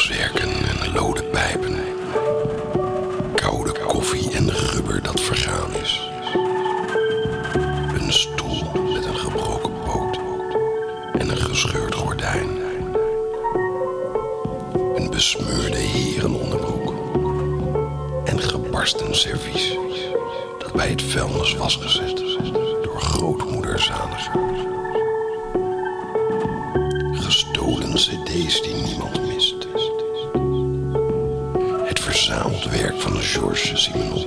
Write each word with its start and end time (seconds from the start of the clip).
zwerken 0.00 0.50
en 0.50 0.92
lode 0.92 1.22
pijpen. 1.22 1.74
Koude 3.34 3.72
koffie 3.86 4.30
en 4.30 4.50
rubber 4.50 5.02
dat 5.02 5.20
vergaan 5.20 5.74
is. 5.74 6.10
Een 7.98 8.12
stoel 8.12 8.62
met 8.92 9.04
een 9.04 9.16
gebroken 9.16 9.72
poot 9.84 10.18
en 11.18 11.28
een 11.28 11.36
gescheurd 11.36 11.94
gordijn. 11.94 12.48
Een 14.94 15.10
besmeurde 15.10 15.76
herenonderbroek 15.78 16.94
en 18.24 18.40
gebarsten 18.40 19.14
servies 19.14 19.76
dat 20.58 20.72
bij 20.72 20.88
het 20.88 21.02
vuilnis 21.02 21.54
was 21.54 21.76
gezet 21.76 22.16
door 22.82 23.00
grootmoeder 23.00 23.78
Zaniger. 23.78 24.69
Georges 33.32 33.82
Simenon 33.82 34.26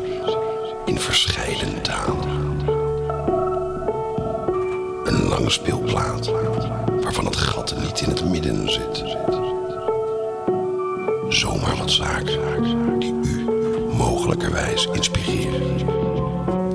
in 0.85 0.99
verscheiden 0.99 1.81
talen. 1.81 2.59
Een 5.03 5.27
langspeelplaat 5.27 6.31
waarvan 7.01 7.25
het 7.25 7.35
gat 7.35 7.75
niet 7.81 8.01
in 8.01 8.09
het 8.09 8.29
midden 8.29 8.71
zit. 8.71 9.03
Zomaar 11.29 11.77
wat 11.77 11.91
zaken 11.91 12.99
die 12.99 13.13
u 13.23 13.45
mogelijkerwijs 13.97 14.87
inspireren. 14.93 15.77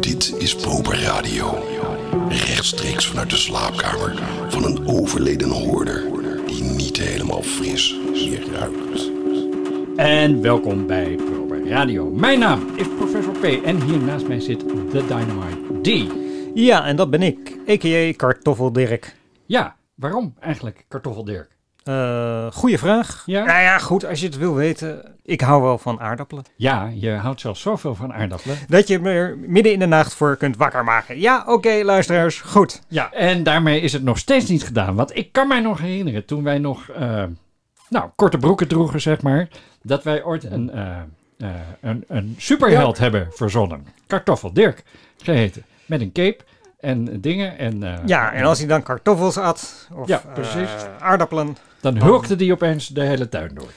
Dit 0.01 0.35
is 0.39 0.55
Proper 0.55 1.01
Radio. 1.01 1.59
Rechtstreeks 2.29 3.07
vanuit 3.07 3.31
de 3.31 3.37
slaapkamer 3.37 4.23
van 4.49 4.65
een 4.65 4.89
overleden 4.89 5.51
hoorder 5.51 6.05
die 6.47 6.63
niet 6.63 6.97
helemaal 6.97 7.43
fris 7.43 7.97
meer 8.13 8.43
ruikt. 8.53 9.11
En 9.97 10.43
welkom 10.43 10.87
bij 10.87 11.18
Radio. 11.69 12.11
Mijn 12.11 12.39
naam 12.39 12.67
is 12.75 12.89
Professor 12.89 13.39
P. 13.39 13.45
En 13.65 13.83
hier 13.83 13.99
naast 13.99 14.29
mij 14.29 14.41
zit 14.41 14.61
de 14.61 15.07
Dynamite 15.07 15.81
D. 15.83 16.13
Ja, 16.55 16.85
en 16.87 16.97
dat 16.97 17.11
ben 17.11 17.23
ik, 17.23 17.59
a.k.a. 17.69 18.13
Kartoffel 18.17 18.73
Dirk. 18.73 19.17
Ja, 19.47 19.77
waarom 19.95 20.35
eigenlijk 20.41 20.85
Kartoffel 20.89 21.25
Dirk? 21.25 21.57
Eh 21.85 22.47
goeie 22.53 22.79
vraag. 22.79 23.23
Ja? 23.27 23.45
Nou 23.45 23.61
ja, 23.61 23.79
goed, 23.79 24.05
als 24.05 24.21
je 24.21 24.27
het 24.27 24.37
wil 24.37 24.55
weten. 24.55 25.15
Ik 25.23 25.41
hou 25.41 25.63
wel 25.63 25.79
van 25.79 26.01
aardappelen. 26.01 26.45
Ja, 26.57 26.91
je 26.95 27.11
houdt 27.11 27.41
zelfs 27.41 27.61
zoveel 27.61 27.95
van 27.95 28.13
aardappelen. 28.13 28.57
Dat 28.69 28.89
je 28.89 28.99
me 28.99 29.11
er 29.11 29.39
midden 29.39 29.73
in 29.73 29.79
de 29.79 29.87
nacht 29.87 30.15
voor 30.15 30.37
kunt 30.37 30.57
wakker 30.57 30.85
maken. 30.85 31.21
Ja, 31.21 31.45
oké, 31.47 31.81
luisteraars, 31.85 32.41
goed. 32.41 32.83
Ja, 32.89 33.13
en 33.13 33.43
daarmee 33.43 33.81
is 33.81 33.93
het 33.93 34.03
nog 34.03 34.19
steeds 34.19 34.49
niet 34.49 34.65
gedaan. 34.65 34.95
Want 34.95 35.17
ik 35.17 35.33
kan 35.33 35.49
mij 35.49 35.61
nog 35.61 35.79
herinneren, 35.79 36.25
toen 36.25 36.43
wij 36.43 36.59
nog, 36.59 36.89
eh, 36.89 37.25
nou, 37.89 38.11
korte 38.17 38.39
broeken 38.39 38.69
droegen, 38.69 39.01
zeg 39.01 39.23
maar, 39.23 39.49
dat 39.83 40.05
wij 40.05 40.25
ooit 40.25 40.45
een, 40.45 40.71
eh, 40.71 40.97
eh, 41.39 41.51
een, 41.81 42.05
een 42.09 42.35
superheld 42.39 42.99
hebben 42.99 43.29
verzonnen. 43.31 43.87
Kartoffel 44.07 44.53
Dirk 44.53 44.83
geheten. 45.23 45.65
Met 45.87 46.01
een 46.01 46.13
cape 46.13 46.45
en 46.81 47.21
dingen. 47.21 47.59
En, 47.59 47.83
eh, 47.83 47.99
Ja, 48.07 48.33
en 48.33 48.45
als 48.45 48.59
hij 48.59 48.67
dan 48.69 48.83
kartoffels 48.83 49.37
at, 49.39 49.89
of 49.95 50.09
Ja, 50.09 50.23
eh, 50.27 50.33
precies. 50.33 50.71
aardappelen. 50.99 51.57
Dan 51.81 51.97
hulkte 52.03 52.37
die 52.37 52.53
opeens 52.53 52.89
de 52.89 53.03
hele 53.03 53.29
tuin 53.29 53.55
door. 53.55 53.71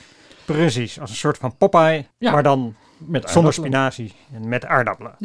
Precies, 0.45 0.99
als 0.99 1.09
een 1.09 1.15
soort 1.15 1.37
van 1.37 1.57
Popeye, 1.57 2.05
Ja, 2.17 2.31
maar 2.31 2.43
dan 2.43 2.75
Met 2.97 3.29
zonder 3.29 3.53
spinazie 3.53 4.13
en 4.33 4.47
met 4.49 4.65
aardappelen. 4.65 5.15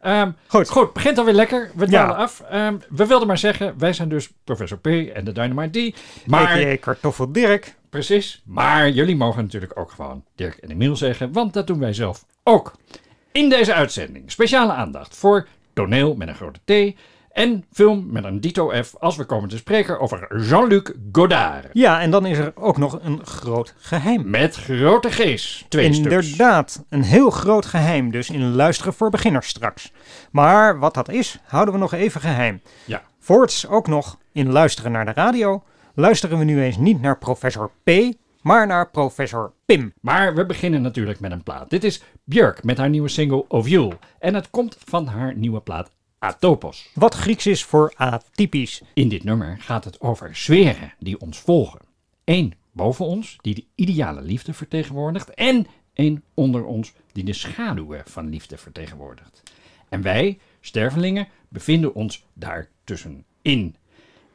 Ehm, 0.00 0.30
Goed. 0.46 0.68
Goed, 0.68 0.92
begint 0.92 1.18
alweer 1.18 1.34
lekker. 1.34 1.70
We 1.74 1.86
dwalen 1.86 2.16
Ja. 2.16 2.22
af. 2.22 2.40
Ehm, 2.40 2.76
we 2.88 3.06
wilden 3.06 3.26
maar 3.26 3.38
zeggen, 3.38 3.74
wij 3.78 3.92
zijn 3.92 4.08
dus 4.08 4.30
Professor 4.44 4.78
P 4.78 4.86
en 4.86 5.24
de 5.24 5.32
Dynamite 5.32 5.90
D. 5.90 6.00
Maar, 6.26 6.48
A.k.a. 6.48 6.76
Kartoffel 6.76 7.32
Dirk. 7.32 7.74
precies, 7.90 8.42
maar 8.44 8.88
jullie 8.90 9.16
mogen 9.16 9.42
natuurlijk 9.42 9.78
ook 9.78 9.90
gewoon 9.90 10.24
Dirk 10.34 10.56
en 10.56 10.70
Emiel 10.70 10.96
zeggen, 10.96 11.32
want 11.32 11.52
dat 11.52 11.66
doen 11.66 11.78
wij 11.78 11.92
zelf 11.92 12.24
ook. 12.44 12.72
In 13.32 13.48
deze 13.48 13.74
uitzending 13.74 14.30
speciale 14.30 14.72
aandacht 14.72 15.16
voor 15.16 15.46
toneel 15.72 16.14
met 16.14 16.28
een 16.28 16.34
grote 16.34 16.60
T 16.64 16.96
en 17.32 17.64
film 17.72 18.06
met 18.10 18.24
een 18.24 18.40
dito 18.40 18.82
F 18.82 18.94
als 18.98 19.16
we 19.16 19.24
komen 19.24 19.48
te 19.48 19.56
spreken 19.56 20.00
over 20.00 20.42
Jean-Luc 20.48 20.90
Godard. 21.12 21.66
Ja, 21.72 22.00
en 22.00 22.10
dan 22.10 22.26
is 22.26 22.38
er 22.38 22.52
ook 22.54 22.76
nog 22.76 22.98
een 23.02 23.26
groot 23.26 23.74
geheim. 23.78 24.30
Met 24.30 24.56
grote 24.56 25.10
G's. 25.10 25.64
Twee 25.68 25.92
stuks. 25.92 26.30
Inderdaad, 26.30 26.84
een 26.88 27.02
heel 27.02 27.30
groot 27.30 27.66
geheim 27.66 28.10
dus 28.10 28.30
in 28.30 28.54
luisteren 28.54 28.92
voor 28.92 29.10
beginners 29.10 29.48
straks. 29.48 29.92
Maar 30.30 30.78
wat 30.78 30.94
dat 30.94 31.08
is, 31.08 31.38
houden 31.44 31.74
we 31.74 31.80
nog 31.80 31.92
even 31.92 32.20
geheim. 32.20 32.60
Ja. 32.84 33.02
Voorts 33.18 33.68
ook 33.68 33.86
nog 33.86 34.18
in 34.32 34.52
luisteren 34.52 34.92
naar 34.92 35.04
de 35.04 35.12
radio, 35.12 35.62
luisteren 35.94 36.38
we 36.38 36.44
nu 36.44 36.62
eens 36.62 36.76
niet 36.76 37.00
naar 37.00 37.18
professor 37.18 37.70
P, 37.84 37.90
maar 38.42 38.66
naar 38.66 38.90
professor 38.90 39.52
Pim. 39.64 39.92
Maar 40.00 40.34
we 40.34 40.46
beginnen 40.46 40.82
natuurlijk 40.82 41.20
met 41.20 41.32
een 41.32 41.42
plaat. 41.42 41.70
Dit 41.70 41.84
is 41.84 42.02
Björk 42.24 42.64
met 42.64 42.78
haar 42.78 42.88
nieuwe 42.88 43.08
single 43.08 43.44
Ovule. 43.48 43.98
En 44.18 44.34
het 44.34 44.50
komt 44.50 44.76
van 44.84 45.06
haar 45.06 45.34
nieuwe 45.36 45.60
plaat 45.60 45.90
Atopos. 46.22 46.90
Wat 46.94 47.14
Grieks 47.14 47.46
is 47.46 47.64
voor 47.64 47.92
atypisch. 47.96 48.82
In 48.94 49.08
dit 49.08 49.24
nummer 49.24 49.56
gaat 49.60 49.84
het 49.84 50.00
over 50.00 50.36
sferen 50.36 50.94
die 50.98 51.20
ons 51.20 51.38
volgen. 51.38 51.80
Eén 52.24 52.54
boven 52.72 53.04
ons 53.04 53.36
die 53.40 53.54
de 53.54 53.64
ideale 53.74 54.22
liefde 54.22 54.52
vertegenwoordigt. 54.52 55.30
En 55.30 55.66
één 55.92 56.24
onder 56.34 56.64
ons 56.64 56.92
die 57.12 57.24
de 57.24 57.32
schaduwen 57.32 58.02
van 58.06 58.28
liefde 58.28 58.56
vertegenwoordigt. 58.56 59.42
En 59.88 60.02
wij, 60.02 60.38
stervelingen, 60.60 61.28
bevinden 61.48 61.94
ons 61.94 62.26
daar 62.32 62.68
tussenin. 62.84 63.76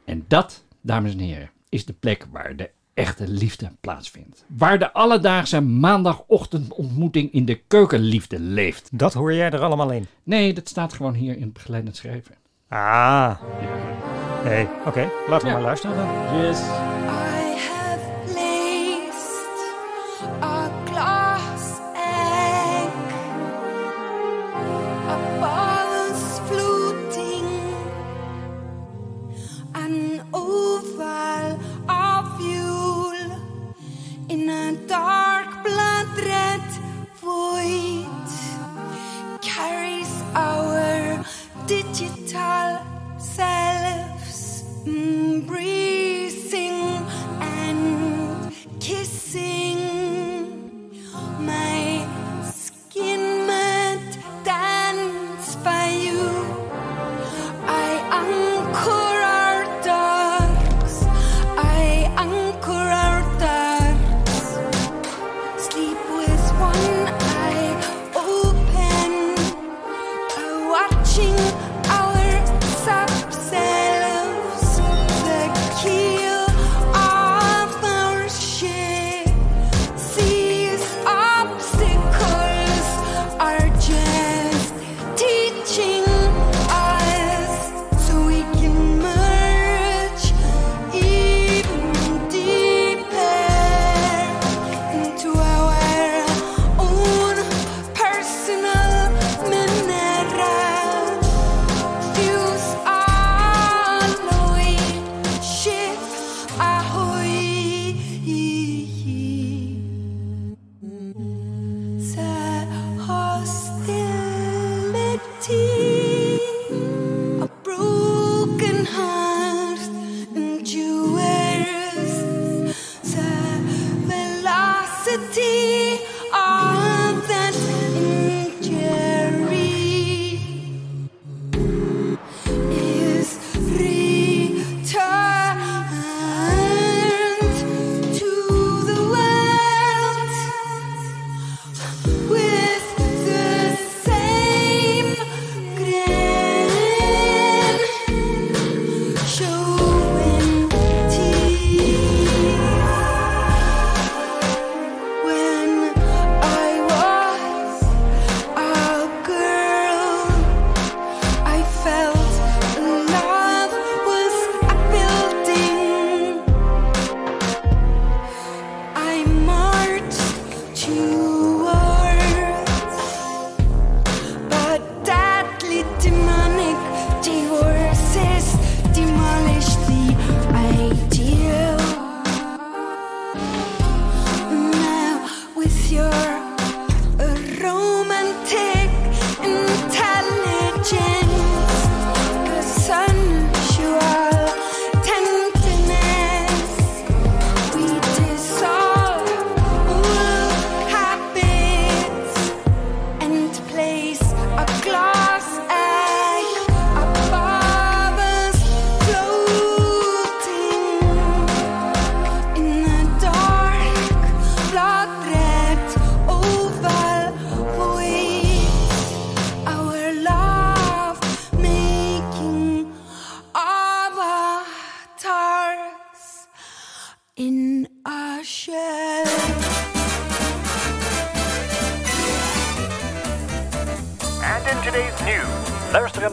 En 0.04 0.24
dat, 0.28 0.64
dames 0.80 1.12
en 1.12 1.18
heren, 1.18 1.50
is 1.68 1.84
de 1.84 1.92
plek 1.92 2.26
waar 2.30 2.56
de 2.56 2.70
echte 2.96 3.28
liefde 3.28 3.70
plaatsvindt. 3.80 4.44
Waar 4.56 4.78
de 4.78 4.92
alledaagse 4.92 5.60
maandagochtendontmoeting 5.60 7.32
in 7.32 7.44
de 7.44 7.54
keukenliefde 7.66 8.40
leeft. 8.40 8.88
Dat 8.92 9.12
hoor 9.14 9.34
jij 9.34 9.50
er 9.50 9.60
allemaal 9.60 9.90
in. 9.90 10.06
Nee, 10.22 10.52
dat 10.54 10.68
staat 10.68 10.92
gewoon 10.92 11.14
hier 11.14 11.36
in 11.36 11.42
het 11.42 11.52
begeleidend 11.52 11.96
schrijven. 11.96 12.34
Ah, 12.68 13.40
nee, 14.44 14.68
oké, 14.86 15.08
laten 15.28 15.46
we 15.46 15.46
Ja. 15.46 15.52
maar 15.52 15.62
luisteren 15.62 15.96
dan. 15.96 16.40
Yes. 16.42 16.60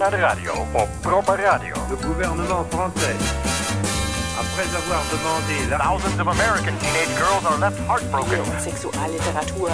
Naar 0.03 0.11
de 0.11 0.17
radio 0.17 0.53
op 0.71 0.89
Proper 1.01 1.39
Radio. 1.39 1.73
Le 1.89 1.97
gouvernement 2.05 2.65
français, 2.73 3.15
après 4.43 4.67
avoir 4.81 5.03
demandé 5.15 5.57
la 5.69 5.77
Thousands 5.77 6.19
of 6.23 6.27
American 6.27 6.73
teenage 6.83 7.13
girls 7.21 7.43
are 7.45 7.59
left 7.59 7.79
heartbroken. 7.87 8.43
Sexualliteratur. 8.59 9.67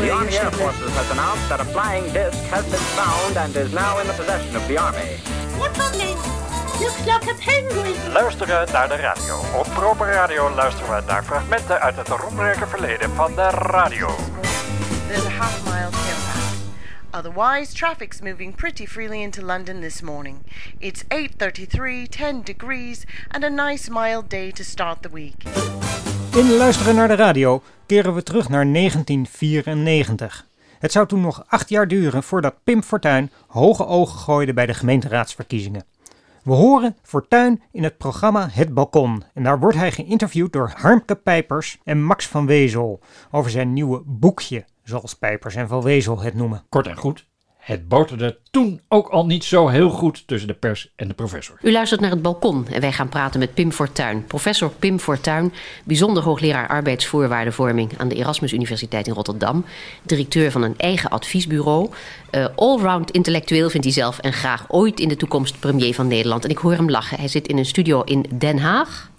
The 0.00 0.12
Army 0.18 0.36
Air 0.42 0.52
Forces 0.52 0.92
has 1.00 1.08
announced 1.10 1.48
that 1.48 1.60
a 1.60 1.64
flying 1.64 2.06
disc 2.12 2.38
has 2.54 2.64
been 2.72 2.86
found 2.98 3.36
and 3.36 3.56
is 3.56 3.72
now 3.72 4.00
in 4.00 4.06
the 4.06 4.14
possession 4.20 4.56
of 4.56 4.66
the 4.66 4.78
Army. 4.78 5.10
Looks 6.80 6.98
like 7.10 7.26
a 7.30 7.36
penguin. 7.46 8.12
Luisteren 8.12 8.66
naar 8.72 8.88
de 8.88 8.96
radio. 8.96 9.34
Op 9.60 9.66
Proper 9.74 10.08
Radio 10.12 10.50
luisteren 10.54 10.96
we 10.96 11.02
naar 11.06 11.24
fragmenten 11.24 11.80
uit 11.80 11.96
het 11.96 12.08
roemrijke 12.08 12.66
verleden 12.66 13.10
van 13.14 13.34
de 13.34 13.48
radio. 13.50 14.08
There's 15.08 15.26
a 15.26 15.30
half. 15.30 15.75
Otherwise, 17.16 17.74
traffic's 17.74 18.20
moving 18.20 18.54
pretty 18.54 18.86
freely 18.86 19.22
into 19.22 19.44
London 19.44 19.80
this 19.80 20.02
morning. 20.02 20.36
It's 20.78 21.04
8:33, 21.08 22.08
10 22.08 22.42
degrees, 22.44 23.04
and 23.28 23.44
a 23.44 23.48
nice 23.48 23.90
mild 23.90 24.30
day 24.30 24.50
to 24.52 24.62
start 24.62 25.02
the 25.02 25.08
week. 25.12 25.42
In 26.34 26.56
Luisteren 26.56 26.94
naar 26.94 27.08
de 27.08 27.14
radio 27.14 27.62
keren 27.86 28.14
we 28.14 28.22
terug 28.22 28.48
naar 28.48 28.66
1994. 28.72 30.46
Het 30.78 30.92
zou 30.92 31.06
toen 31.06 31.20
nog 31.20 31.44
acht 31.46 31.68
jaar 31.68 31.88
duren 31.88 32.22
voordat 32.22 32.54
Pim 32.64 32.82
Fortuyn 32.82 33.30
hoge 33.46 33.86
ogen 33.86 34.18
gooide 34.18 34.52
bij 34.52 34.66
de 34.66 34.74
gemeenteraadsverkiezingen. 34.74 35.84
We 36.42 36.52
horen 36.52 36.96
Fortuyn 37.02 37.62
in 37.72 37.82
het 37.82 37.98
programma 37.98 38.48
Het 38.52 38.74
Balkon 38.74 39.22
en 39.34 39.42
daar 39.42 39.60
wordt 39.60 39.76
hij 39.76 39.92
geïnterviewd 39.92 40.52
door 40.52 40.72
Harmke 40.76 41.14
Pijpers 41.14 41.78
en 41.84 42.04
Max 42.04 42.26
van 42.26 42.46
Wezel 42.46 43.00
over 43.30 43.50
zijn 43.50 43.72
nieuwe 43.72 44.02
boekje, 44.04 44.64
zoals 44.88 45.14
Pijpers 45.14 45.54
en 45.54 45.68
van 45.68 45.82
Wezel 45.82 46.20
het 46.20 46.34
noemen. 46.34 46.64
Kort 46.68 46.86
en 46.86 46.96
goed, 46.96 47.26
het 47.66 47.88
boterde 47.88 48.38
toen 48.50 48.80
ook 48.88 49.08
al 49.08 49.26
niet 49.26 49.44
zo 49.44 49.68
heel 49.68 49.90
goed 49.90 50.26
tussen 50.26 50.48
de 50.48 50.54
pers 50.54 50.92
en 50.96 51.08
de 51.08 51.14
professor. 51.14 51.58
U 51.62 51.72
luistert 51.72 52.00
naar 52.00 52.10
het 52.10 52.22
balkon 52.22 52.66
en 52.68 52.80
wij 52.80 52.92
gaan 52.92 53.08
praten 53.08 53.40
met 53.40 53.54
Pim 53.54 53.72
Fortuyn. 53.72 54.24
Professor 54.24 54.70
Pim 54.70 54.98
Fortuyn, 54.98 55.52
bijzonder 55.84 56.22
hoogleraar 56.22 56.68
arbeidsvoorwaardenvorming 56.68 57.90
aan 57.98 58.08
de 58.08 58.14
Erasmus 58.14 58.52
Universiteit 58.52 59.06
in 59.06 59.12
Rotterdam. 59.12 59.64
Directeur 60.02 60.50
van 60.50 60.62
een 60.62 60.78
eigen 60.78 61.10
adviesbureau. 61.10 61.90
Uh, 62.30 62.46
allround 62.56 63.10
intellectueel 63.10 63.70
vindt 63.70 63.86
hij 63.86 63.94
zelf 63.94 64.18
en 64.18 64.32
graag 64.32 64.64
ooit 64.68 65.00
in 65.00 65.08
de 65.08 65.16
toekomst 65.16 65.60
premier 65.60 65.94
van 65.94 66.08
Nederland. 66.08 66.44
En 66.44 66.50
ik 66.50 66.58
hoor 66.58 66.72
hem 66.72 66.90
lachen. 66.90 67.18
Hij 67.18 67.28
zit 67.28 67.48
in 67.48 67.58
een 67.58 67.66
studio 67.66 68.02
in 68.02 68.24
Den 68.38 68.58
Haag. 68.58 69.10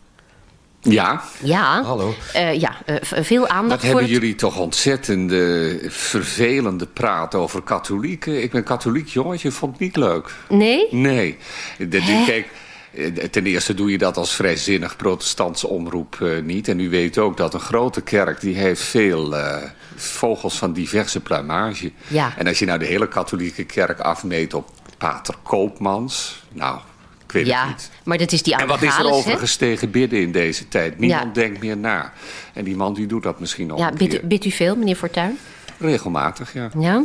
Ja, 0.89 1.23
Ja, 1.43 1.83
hallo. 1.83 2.15
Eh, 2.33 2.59
ja 2.59 2.75
eh, 2.85 2.95
veel 3.01 3.47
aandacht 3.47 3.69
Wat 3.69 3.79
voor 3.79 3.99
hebben 3.99 4.03
het- 4.03 4.21
jullie 4.21 4.35
toch 4.35 4.57
ontzettende, 4.59 5.79
vervelende 5.87 6.85
praat 6.87 7.35
over 7.35 7.61
katholieken. 7.61 8.41
Ik 8.43 8.51
ben 8.51 8.63
katholiek 8.63 9.07
jongetje, 9.07 9.51
vond 9.51 9.71
het 9.71 9.81
niet 9.81 9.95
leuk. 9.95 10.29
Nee? 10.49 10.87
Nee. 10.91 11.37
Hè? 11.77 12.25
Kijk, 12.25 12.47
eh, 12.93 13.05
ten 13.13 13.45
eerste 13.45 13.73
doe 13.73 13.91
je 13.91 13.97
dat 13.97 14.17
als 14.17 14.33
vrijzinnig 14.35 14.95
protestantse 14.95 15.67
omroep 15.67 16.17
eh, 16.21 16.29
niet. 16.43 16.67
En 16.67 16.79
u 16.79 16.89
weet 16.89 17.17
ook 17.17 17.37
dat 17.37 17.53
een 17.53 17.59
grote 17.59 18.01
kerk, 18.01 18.39
die 18.41 18.55
heeft 18.55 18.81
veel 18.81 19.37
eh, 19.37 19.57
vogels 19.95 20.57
van 20.57 20.73
diverse 20.73 21.19
pluimage. 21.19 21.91
Ja. 22.07 22.33
En 22.37 22.47
als 22.47 22.59
je 22.59 22.65
nou 22.65 22.79
de 22.79 22.85
hele 22.85 23.07
katholieke 23.07 23.63
kerk 23.63 23.99
afmeet 23.99 24.53
op 24.53 24.69
pater 24.97 25.35
Koopmans... 25.43 26.43
Nou, 26.53 26.79
ik 27.27 27.31
weet 27.33 27.43
het 27.43 27.51
Ja, 27.51 27.67
niet. 27.67 27.89
maar 28.03 28.17
dat 28.17 28.31
is 28.31 28.43
die 28.43 28.55
En 28.55 28.67
wat 28.67 28.81
is 28.81 28.97
er 28.97 29.11
overigens 29.11 29.55
tegen 29.55 29.91
bidden 29.91 30.21
in 30.21 30.31
deze 30.31 30.67
tijd? 30.67 30.99
Niemand 30.99 31.25
Ja. 31.35 31.41
denkt 31.41 31.59
meer 31.61 31.77
na. 31.77 32.13
En 32.53 32.63
die 32.63 32.75
man 32.75 32.93
die 32.93 33.05
doet 33.07 33.23
dat 33.23 33.39
misschien 33.39 33.67
nog 33.67 33.79
Ja, 33.79 33.89
bidt, 33.89 34.13
u- 34.13 34.17
keer. 34.17 34.27
bidt 34.27 34.45
u 34.45 34.51
veel, 34.51 34.75
meneer 34.75 34.95
Fortuyn? 34.95 35.37
Regelmatig, 35.79 36.53
ja. 36.53 36.69
Ja? 36.79 37.03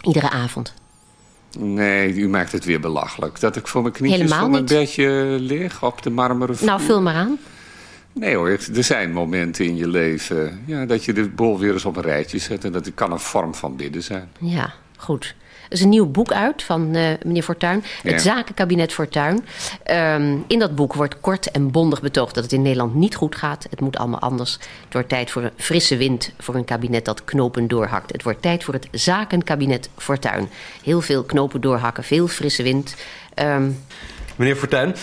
Iedere 0.00 0.30
avond. 0.30 0.74
Nee, 1.58 2.14
u 2.14 2.28
maakt 2.28 2.52
het 2.52 2.64
weer 2.64 2.80
belachelijk. 2.80 3.40
Dat 3.40 3.56
ik 3.56 3.66
voor 3.66 3.82
mijn 3.82 3.94
knietjes 3.94 4.20
Helemaal 4.20 4.40
voor 4.40 4.50
mijn 4.50 4.62
niet. 4.64 4.72
bedje 4.72 5.36
lig 5.40 5.82
op 5.82 6.02
de 6.02 6.10
marmeren 6.10 6.56
vloer. 6.56 6.68
Nou, 6.68 6.80
vul 6.82 7.02
maar 7.02 7.14
aan. 7.14 7.38
Nee 8.14 8.36
hoor, 8.36 8.48
er 8.48 8.84
zijn 8.84 9.12
momenten 9.12 9.64
in 9.64 9.76
je 9.76 9.88
leven 9.88 10.62
ja, 10.66 10.86
dat 10.86 11.04
je 11.04 11.12
de 11.12 11.28
bol 11.28 11.58
weer 11.58 11.72
eens 11.72 11.84
op 11.84 11.96
een 11.96 12.02
rijtje 12.02 12.38
zet. 12.38 12.64
En 12.64 12.72
dat 12.72 12.94
kan 12.94 13.12
een 13.12 13.18
vorm 13.20 13.54
van 13.54 13.76
bidden 13.76 14.02
zijn. 14.02 14.30
Ja, 14.40 14.72
goed. 14.96 15.34
Er 15.72 15.78
is 15.78 15.84
een 15.84 15.90
nieuw 15.90 16.06
boek 16.06 16.32
uit 16.32 16.62
van 16.62 16.94
eh, 16.94 17.08
meneer 17.24 17.42
Fortuyn. 17.42 17.84
Het 18.02 18.12
Ja. 18.12 18.18
Zakenkabinet 18.18 18.92
Fortuyn. 18.92 19.44
Ehm, 19.82 20.36
in 20.46 20.58
dat 20.58 20.74
boek 20.74 20.94
wordt 20.94 21.20
kort 21.20 21.50
en 21.50 21.70
bondig 21.70 22.00
betoogd 22.00 22.34
dat 22.34 22.44
het 22.44 22.52
in 22.52 22.62
Nederland 22.62 22.94
niet 22.94 23.14
goed 23.14 23.36
gaat. 23.36 23.66
Het 23.70 23.80
moet 23.80 23.96
allemaal 23.96 24.20
anders. 24.20 24.52
Het 24.84 24.92
wordt 24.92 25.08
tijd 25.08 25.30
voor 25.30 25.42
een 25.42 25.50
frisse 25.56 25.96
wind 25.96 26.32
voor 26.38 26.54
een 26.54 26.64
kabinet 26.64 27.04
dat 27.04 27.24
knopen 27.24 27.68
doorhakt. 27.68 28.12
Het 28.12 28.22
wordt 28.22 28.42
tijd 28.42 28.64
voor 28.64 28.74
het 28.74 28.88
Zakenkabinet 28.90 29.88
Fortuyn. 29.96 30.48
Heel 30.82 31.00
veel 31.00 31.22
knopen 31.22 31.60
doorhakken, 31.60 32.04
veel 32.04 32.28
frisse 32.28 32.62
wind. 32.62 32.94
Ehm, 33.34 33.70
Meneer 34.36 34.56
Fortuyn, 34.56 34.94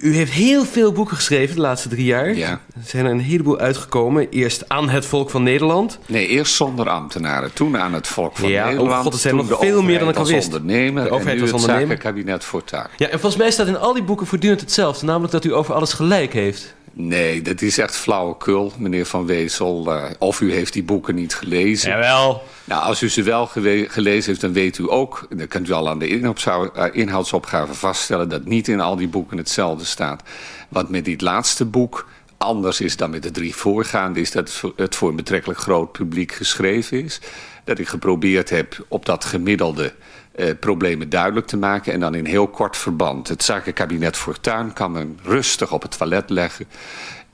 u 0.00 0.14
heeft 0.14 0.32
heel 0.32 0.64
veel 0.64 0.92
boeken 0.92 1.16
geschreven 1.16 1.54
de 1.54 1.60
laatste 1.60 1.88
drie 1.88 2.04
jaar. 2.04 2.34
Ja. 2.34 2.50
Er 2.50 2.60
zijn 2.84 3.04
er 3.04 3.10
een 3.10 3.20
heleboel 3.20 3.58
uitgekomen. 3.58 4.30
Eerst 4.30 4.68
aan 4.68 4.88
het 4.88 5.06
volk 5.06 5.30
van 5.30 5.42
Nederland. 5.42 5.98
Nee, 6.06 6.26
eerst 6.26 6.54
zonder 6.54 6.88
ambtenaren. 6.88 7.52
Toen 7.52 7.76
aan 7.78 7.92
het 7.94 8.06
volk 8.06 8.36
van 8.36 8.48
Ja, 8.48 8.64
Nederland. 8.64 8.90
oh 8.92 9.00
god, 9.00 9.12
er 9.12 9.18
zijn 9.18 9.36
nog 9.36 9.58
veel 9.60 9.82
meer 9.82 9.98
dan 9.98 10.08
ik 10.08 10.16
al 10.16 10.26
wist. 10.26 10.46
ondernemer. 10.46 11.02
De 11.04 11.10
overheid 11.10 11.28
en 11.28 11.34
nu 11.36 11.40
als 11.42 11.50
het 11.50 11.60
ondernemer. 11.60 11.96
zakenkabinet 11.96 12.44
voortaan. 12.44 12.86
Ja, 12.96 13.06
en 13.06 13.20
volgens 13.20 13.36
mij 13.42 13.50
staat 13.50 13.66
in 13.66 13.78
al 13.78 13.92
die 13.94 14.02
boeken 14.02 14.26
voortdurend 14.26 14.60
hetzelfde. 14.60 15.06
Namelijk 15.06 15.32
dat 15.32 15.44
u 15.44 15.54
over 15.54 15.74
alles 15.74 15.92
gelijk 15.92 16.32
heeft. 16.32 16.74
Nee, 17.00 17.42
dat 17.42 17.62
is 17.62 17.78
echt 17.78 17.96
flauwekul, 17.96 18.72
meneer 18.78 19.06
Van 19.06 19.26
Wezel. 19.26 19.92
Eh, 19.92 20.04
of 20.18 20.40
u 20.40 20.52
heeft 20.52 20.72
die 20.72 20.82
boeken 20.82 21.14
niet 21.14 21.34
gelezen. 21.34 21.90
Jawel. 21.90 22.42
Nou, 22.64 22.82
als 22.82 23.02
u 23.02 23.08
ze 23.08 23.22
wel 23.22 23.46
gelezen 23.46 24.30
heeft, 24.30 24.40
dan 24.40 24.52
weet 24.52 24.78
u 24.78 24.90
ook... 24.90 25.26
dan 25.36 25.48
kunt 25.48 25.68
u 25.68 25.72
al 25.72 25.88
aan 25.88 25.98
de 25.98 26.34
eh, 26.74 26.84
inhoudsopgave 26.92 27.74
vaststellen... 27.74 28.28
dat 28.28 28.44
niet 28.44 28.68
in 28.68 28.80
al 28.80 28.96
die 28.96 29.08
boeken 29.08 29.36
hetzelfde 29.36 29.84
staat. 29.84 30.22
Wat 30.68 30.88
met 30.88 31.04
dit 31.04 31.20
laatste 31.20 31.64
boek 31.64 32.08
anders 32.36 32.80
is 32.80 32.96
dan 32.96 33.10
met 33.10 33.22
de 33.22 33.30
drie 33.30 33.54
voorgaande... 33.54 34.20
is 34.20 34.30
dat 34.30 34.62
het 34.76 34.96
voor 34.96 35.08
een 35.08 35.16
betrekkelijk 35.16 35.60
groot 35.60 35.92
publiek 35.92 36.32
geschreven 36.32 37.04
is. 37.04 37.20
Dat 37.64 37.78
ik 37.78 37.88
geprobeerd 37.88 38.50
heb 38.50 38.84
op 38.88 39.06
dat 39.06 39.24
gemiddelde... 39.24 39.92
eh, 40.38 40.50
problemen 40.60 41.08
duidelijk 41.08 41.46
te 41.46 41.56
maken 41.56 41.92
en 41.92 42.00
dan 42.00 42.14
in 42.14 42.24
heel 42.24 42.48
kort 42.48 42.76
verband. 42.76 43.28
Het 43.28 43.42
zakenkabinet 43.42 44.16
Fortuyn 44.16 44.72
kan 44.72 44.92
men 44.92 45.18
rustig 45.22 45.72
op 45.72 45.82
het 45.82 45.98
toilet 45.98 46.30
leggen. 46.30 46.66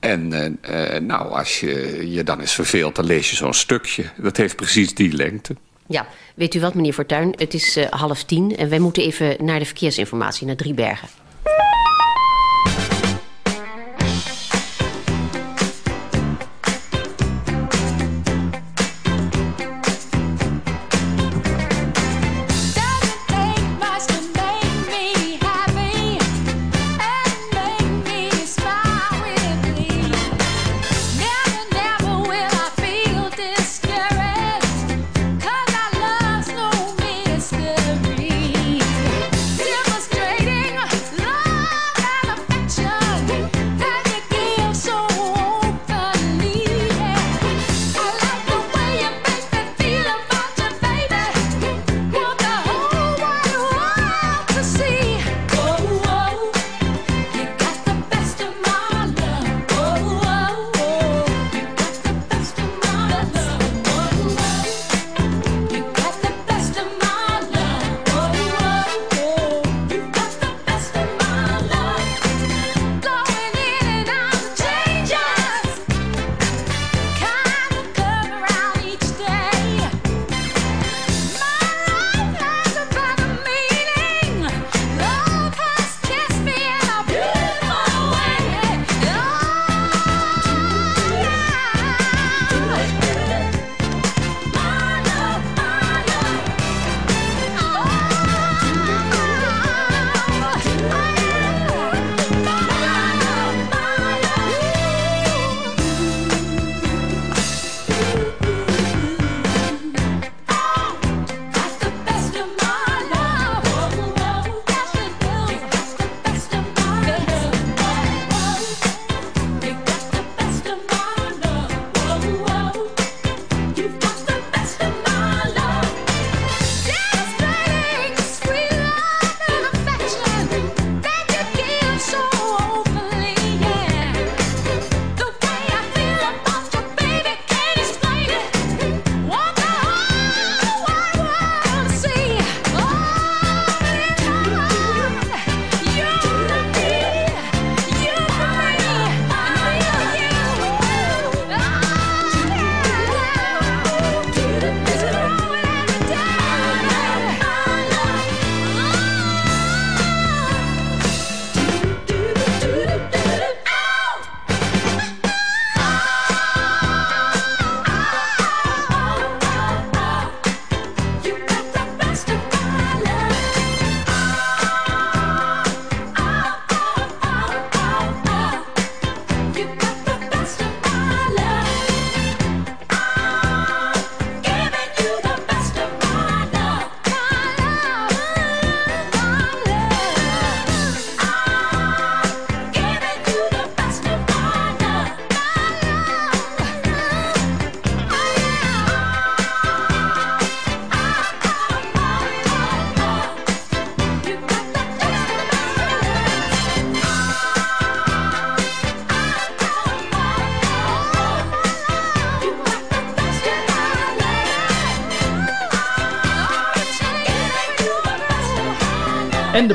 En 0.04 0.32
eh, 0.32 0.96
eh, 0.96 1.02
nou, 1.02 1.32
als 1.32 1.60
je 1.60 2.04
je 2.10 2.22
dan 2.22 2.40
eens 2.40 2.54
verveelt, 2.54 2.96
dan 2.96 3.04
lees 3.04 3.30
je 3.30 3.36
zo'n 3.36 3.54
stukje. 3.54 4.04
Dat 4.16 4.36
heeft 4.36 4.56
precies 4.56 4.94
die 4.94 5.12
lengte. 5.12 5.56
ja, 5.86 6.06
weet 6.34 6.54
u 6.54 6.60
wat, 6.60 6.74
meneer 6.74 6.92
Fortuyn? 6.92 7.34
Het 7.36 7.54
is 7.54 7.76
eh, 7.76 7.90
half 7.90 8.24
tien 8.24 8.56
en 8.56 8.68
wij 8.68 8.78
moeten 8.78 9.02
even 9.02 9.44
naar 9.44 9.58
de 9.58 9.64
verkeersinformatie, 9.64 10.46
naar 10.46 10.56
Driebergen. 10.56 11.08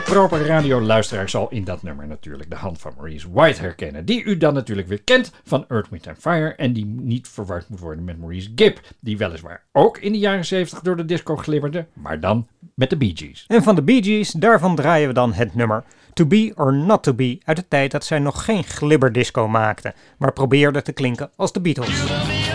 Proper 0.09 0.45
radioluisteraar 0.45 1.29
zal 1.29 1.49
in 1.49 1.63
dat 1.63 1.83
nummer 1.83 2.07
natuurlijk 2.07 2.49
de 2.49 2.55
hand 2.55 2.79
van 2.79 2.93
Maurice 2.97 3.31
White 3.31 3.61
herkennen. 3.61 4.05
Die 4.05 4.23
u 4.23 4.37
dan 4.37 4.53
natuurlijk 4.53 4.87
weer 4.87 5.01
kent 5.01 5.31
van 5.43 5.65
Earth, 5.67 5.89
Wind 5.89 6.07
Fire. 6.17 6.53
En 6.55 6.73
die 6.73 6.85
niet 6.85 7.27
verward 7.27 7.69
moet 7.69 7.79
worden 7.79 8.03
met 8.03 8.19
Maurice 8.19 8.49
Gibb. 8.55 8.79
Die 8.99 9.17
weliswaar 9.17 9.63
ook 9.71 9.97
in 9.97 10.11
de 10.11 10.17
jaren 10.17 10.45
70 10.45 10.79
door 10.79 10.97
de 10.97 11.05
disco 11.05 11.35
glibberde. 11.35 11.85
Maar 11.93 12.19
dan 12.19 12.47
met 12.73 12.89
de 12.89 12.97
Bee 12.97 13.11
Gees. 13.15 13.45
En 13.47 13.63
van 13.63 13.75
de 13.75 13.81
Bee 13.81 14.03
Gees, 14.03 14.31
daarvan 14.31 14.75
draaien 14.75 15.07
we 15.07 15.13
dan 15.13 15.33
het 15.33 15.55
nummer 15.55 15.83
To 16.13 16.25
Be 16.25 16.51
or 16.55 16.73
Not 16.73 17.03
To 17.03 17.13
Be 17.13 17.37
uit 17.43 17.57
de 17.57 17.67
tijd 17.67 17.91
dat 17.91 18.05
zij 18.05 18.19
nog 18.19 18.45
geen 18.45 18.63
glibberdisco 18.63 19.47
maakten, 19.47 19.93
maar 20.17 20.33
probeerden 20.33 20.83
te 20.83 20.91
klinken 20.91 21.29
als 21.35 21.51
de 21.51 21.61
Beatles. 21.61 22.48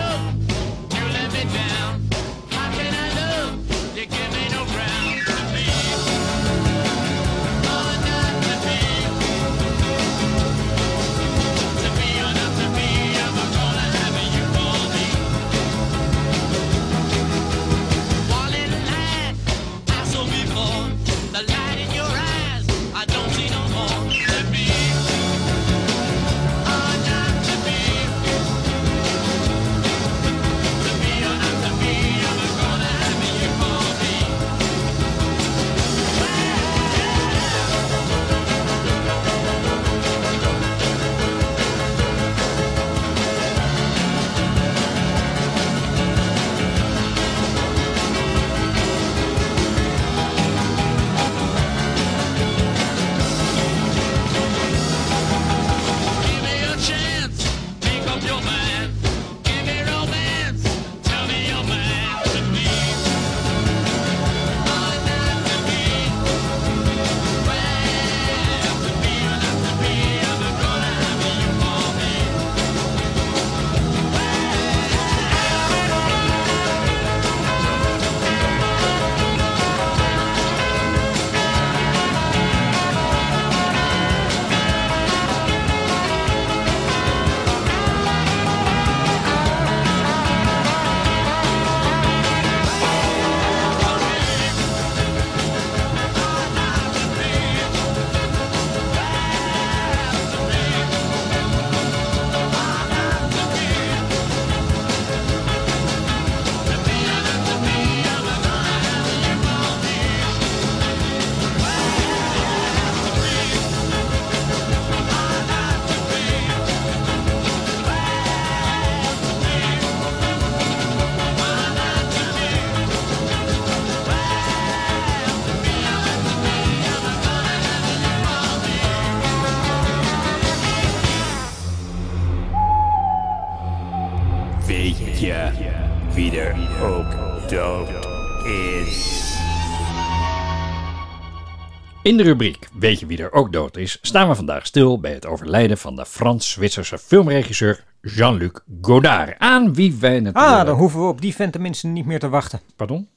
In 142.05 142.17
de 142.17 142.23
rubriek 142.23 142.67
Weet 142.73 142.99
je 142.99 143.05
wie 143.05 143.17
er 143.17 143.31
ook 143.31 143.53
dood 143.53 143.77
is, 143.77 143.97
staan 144.01 144.27
we 144.27 144.35
vandaag 144.35 144.65
stil 144.65 144.99
bij 144.99 145.13
het 145.13 145.25
overlijden 145.25 145.77
van 145.77 145.95
de 145.95 146.05
Frans-Zwitserse 146.05 146.97
filmregisseur 146.97 147.83
Jean-Luc 148.01 148.51
Godard. 148.81 149.39
Aan 149.39 149.73
wie 149.73 149.95
wij 149.95 150.19
natuurlijk... 150.19 150.59
Ah, 150.59 150.65
dan 150.65 150.77
hoeven 150.77 150.99
we 150.99 151.07
op 151.07 151.21
die 151.21 151.35
vent 151.35 151.51
tenminste 151.51 151.87
niet 151.87 152.05
meer 152.05 152.19
te 152.19 152.29
wachten. 152.29 152.59
Pardon? 152.75 153.07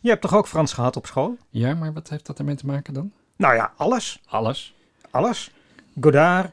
Je 0.00 0.08
hebt 0.08 0.20
toch 0.20 0.34
ook 0.34 0.48
Frans 0.48 0.72
gehad 0.72 0.96
op 0.96 1.06
school? 1.06 1.36
Ja, 1.50 1.74
maar 1.74 1.92
wat 1.92 2.08
heeft 2.08 2.26
dat 2.26 2.38
ermee 2.38 2.54
te 2.54 2.66
maken 2.66 2.94
dan? 2.94 3.12
Nou 3.36 3.54
ja, 3.54 3.72
alles. 3.76 4.20
Alles. 4.26 4.74
Alles. 5.10 5.50
Godard, 6.00 6.52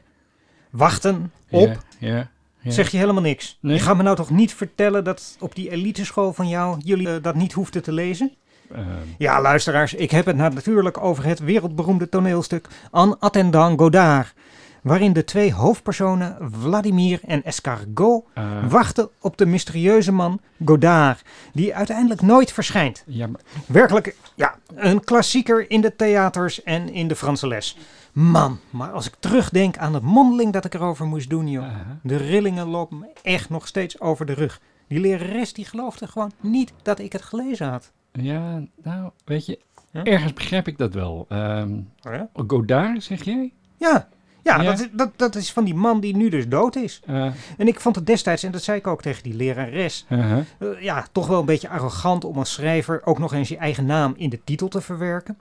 wachten, 0.70 1.32
op. 1.50 1.68
Ja, 1.98 2.08
ja, 2.08 2.30
ja. 2.60 2.70
Zeg 2.70 2.90
je 2.90 2.98
helemaal 2.98 3.22
niks. 3.22 3.58
Nee. 3.60 3.74
Je 3.74 3.80
gaat 3.80 3.96
me 3.96 4.02
nou 4.02 4.16
toch 4.16 4.30
niet 4.30 4.54
vertellen 4.54 5.04
dat 5.04 5.36
op 5.40 5.54
die 5.54 5.70
eliteschool 5.70 6.32
van 6.32 6.48
jou 6.48 6.80
jullie 6.84 7.08
eh, 7.08 7.22
dat 7.22 7.34
niet 7.34 7.52
hoefden 7.52 7.82
te 7.82 7.92
lezen? 7.92 8.36
Ehm, 8.72 8.84
Ja, 9.18 9.40
luisteraars, 9.40 9.94
ik 9.94 10.10
heb 10.10 10.26
het 10.26 10.36
natuurlijk 10.36 11.02
over 11.02 11.24
het 11.24 11.38
wereldberoemde 11.38 12.08
toneelstuk 12.08 12.68
En 12.92 13.18
attendant 13.18 13.80
Godard. 13.80 14.34
Waarin 14.82 15.12
de 15.12 15.24
twee 15.24 15.52
hoofdpersonen, 15.52 16.36
Vladimir 16.60 17.20
en 17.26 17.44
Escargot, 17.44 18.24
eh, 18.34 18.44
wachten 18.68 19.08
op 19.20 19.36
de 19.36 19.46
mysterieuze 19.46 20.12
man 20.12 20.40
Godard, 20.64 21.22
die 21.52 21.74
uiteindelijk 21.74 22.20
nooit 22.22 22.52
verschijnt. 22.52 23.02
ja, 23.06 23.26
maar, 23.26 23.40
Werkelijk, 23.66 24.16
ja, 24.34 24.54
een 24.74 25.04
klassieker 25.04 25.70
in 25.70 25.80
de 25.80 25.96
theaters 25.96 26.62
en 26.62 26.92
in 26.92 27.08
de 27.08 27.16
Franse 27.16 27.46
les. 27.46 27.76
Man, 28.12 28.58
maar 28.70 28.90
als 28.90 29.06
ik 29.06 29.14
terugdenk 29.18 29.78
aan 29.78 29.94
het 29.94 30.02
mondeling 30.02 30.52
dat 30.52 30.64
ik 30.64 30.74
erover 30.74 31.06
moest 31.06 31.30
doen, 31.30 31.48
joh. 31.48 31.64
Aha. 31.64 31.98
De 32.02 32.16
rillingen 32.16 32.66
lopen 32.66 32.98
me 32.98 33.06
echt 33.22 33.50
nog 33.50 33.66
steeds 33.66 34.00
over 34.00 34.26
de 34.26 34.32
rug. 34.32 34.60
Die 34.88 35.00
lerares 35.00 35.52
die 35.52 35.64
geloofde 35.64 36.06
gewoon 36.06 36.32
niet 36.40 36.72
dat 36.82 36.98
ik 36.98 37.12
het 37.12 37.22
gelezen 37.22 37.68
had. 37.68 37.92
Ja, 38.22 38.62
nou, 38.82 39.10
weet 39.24 39.46
je, 39.46 39.58
ergens 39.92 40.32
begrijp 40.32 40.68
ik 40.68 40.78
dat 40.78 40.94
wel. 40.94 41.26
Ehm 41.28 41.72
Oh 42.02 42.12
ja? 42.12 42.28
Godard, 42.46 43.02
zeg 43.02 43.24
jij? 43.24 43.52
Ja, 43.76 44.08
ja, 44.42 44.60
Ja. 44.62 44.70
Dat, 44.70 44.80
is- 44.80 44.88
dat, 44.92 45.10
dat 45.16 45.34
is 45.34 45.52
van 45.52 45.64
die 45.64 45.74
man 45.74 46.00
die 46.00 46.16
nu 46.16 46.28
dus 46.28 46.48
dood 46.48 46.76
is. 46.76 47.00
Eh, 47.06 47.32
En 47.56 47.66
ik 47.68 47.80
vond 47.80 47.96
het 47.96 48.06
destijds, 48.06 48.42
en 48.42 48.52
dat 48.52 48.62
zei 48.62 48.78
ik 48.78 48.86
ook 48.86 49.02
tegen 49.02 49.22
die 49.22 49.34
lerares, 49.34 50.06
uh-huh. 50.10 50.38
eh, 50.58 50.68
ja, 50.80 51.06
toch 51.12 51.26
wel 51.26 51.40
een 51.40 51.46
beetje 51.46 51.68
arrogant 51.68 52.24
om 52.24 52.38
als 52.38 52.52
schrijver 52.52 53.00
ook 53.04 53.18
nog 53.18 53.32
eens 53.34 53.48
je 53.48 53.56
eigen 53.56 53.86
naam 53.86 54.14
in 54.16 54.30
de 54.30 54.40
titel 54.44 54.68
te 54.68 54.80
verwerken. 54.80 55.38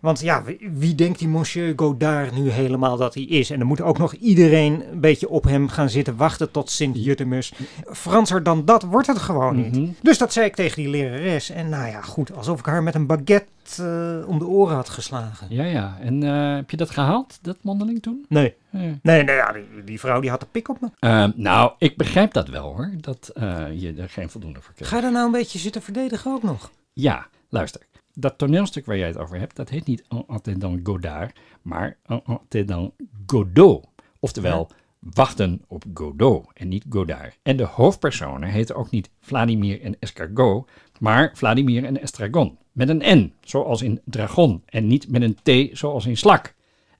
Want 0.00 0.20
ja, 0.20 0.42
wie, 0.72 0.94
denkt 0.94 1.18
die 1.18 1.28
monsieur 1.28 1.72
Godard 1.76 2.34
nu 2.34 2.50
helemaal 2.50 2.96
dat 2.96 3.14
hij 3.14 3.22
is? 3.22 3.50
En 3.50 3.58
dan 3.58 3.68
moet 3.68 3.80
ook 3.80 3.98
nog 3.98 4.12
iedereen 4.12 4.84
een 4.92 5.00
beetje 5.00 5.28
op 5.28 5.44
hem 5.44 5.68
gaan 5.68 5.90
zitten 5.90 6.16
wachten 6.16 6.50
tot 6.50 6.70
Sint-Jutemus. 6.70 7.52
Franser 7.84 8.42
dan 8.42 8.64
dat 8.64 8.82
wordt 8.82 9.06
het 9.06 9.18
gewoon 9.18 9.56
niet. 9.56 9.76
Mhm. 9.76 9.90
Dus 10.02 10.18
dat 10.18 10.32
zei 10.32 10.46
ik 10.46 10.54
tegen 10.54 10.82
die 10.82 10.90
lerares. 10.90 11.50
En 11.50 11.68
nou 11.68 11.86
ja, 11.86 12.00
goed, 12.00 12.36
alsof 12.36 12.58
ik 12.58 12.66
haar 12.66 12.82
met 12.82 12.94
een 12.94 13.06
baguette 13.06 13.48
eh, 13.78 14.28
om 14.28 14.38
de 14.38 14.46
oren 14.46 14.74
had 14.74 14.88
geslagen. 14.88 15.46
Ja, 15.50 15.64
ja. 15.64 15.98
En 16.00 16.22
eh, 16.22 16.54
heb 16.54 16.70
je 16.70 16.76
dat 16.76 16.90
gehaald, 16.90 17.38
dat 17.42 17.56
mondeling 17.60 18.02
toen? 18.02 18.24
Nee, 18.28 18.54
nee, 18.70 19.00
nee 19.02 19.36
ja, 19.36 19.52
die, 19.52 19.84
die 19.84 20.00
vrouw 20.00 20.20
die 20.20 20.30
had 20.30 20.40
de 20.40 20.46
pik 20.50 20.68
op 20.68 20.80
me. 20.80 20.88
Ehm, 20.98 21.30
nou, 21.34 21.72
ik 21.78 21.96
begrijp 21.96 22.32
dat 22.32 22.48
wel 22.48 22.72
hoor, 22.72 22.90
dat 23.00 23.28
eh, 23.28 23.66
je 23.80 23.94
er 23.94 24.08
geen 24.08 24.30
voldoende 24.30 24.60
voor 24.60 24.74
krijgt. 24.74 24.92
Ga 24.92 25.00
je 25.00 25.06
er 25.06 25.12
nou 25.12 25.26
een 25.26 25.32
beetje 25.32 25.58
zitten 25.58 25.82
verdedigen 25.82 26.32
ook 26.32 26.42
nog? 26.42 26.70
Ja, 26.92 27.26
luister. 27.48 27.80
Dat 28.14 28.38
toneelstuk 28.38 28.86
waar 28.86 28.96
jij 28.96 29.06
het 29.06 29.18
over 29.18 29.38
hebt, 29.38 29.56
dat 29.56 29.68
heet 29.68 29.86
niet 29.86 30.04
En 30.08 30.24
attendant 30.26 30.80
Godard, 30.82 31.38
maar 31.62 31.96
En 32.06 32.24
attendant 32.24 32.92
Godot. 33.26 33.86
Oftewel, 34.18 34.70
wachten 34.98 35.62
op 35.66 35.84
Godot 35.94 36.46
en 36.54 36.68
niet 36.68 36.84
Godard. 36.88 37.38
En 37.42 37.56
de 37.56 37.64
hoofdpersonen 37.64 38.48
heten 38.48 38.76
ook 38.76 38.90
niet 38.90 39.10
Vladimir 39.20 39.80
en 39.82 39.96
Escargot, 39.98 40.70
maar 40.98 41.30
Vladimir 41.34 41.84
en 41.84 42.00
Estragon. 42.00 42.58
Met 42.72 42.88
een 42.88 43.18
N, 43.18 43.34
zoals 43.40 43.82
in 43.82 44.00
dragon, 44.04 44.62
en 44.66 44.86
niet 44.86 45.08
met 45.08 45.22
een 45.22 45.38
T, 45.42 45.78
zoals 45.78 46.06
in 46.06 46.16
slak. 46.16 46.54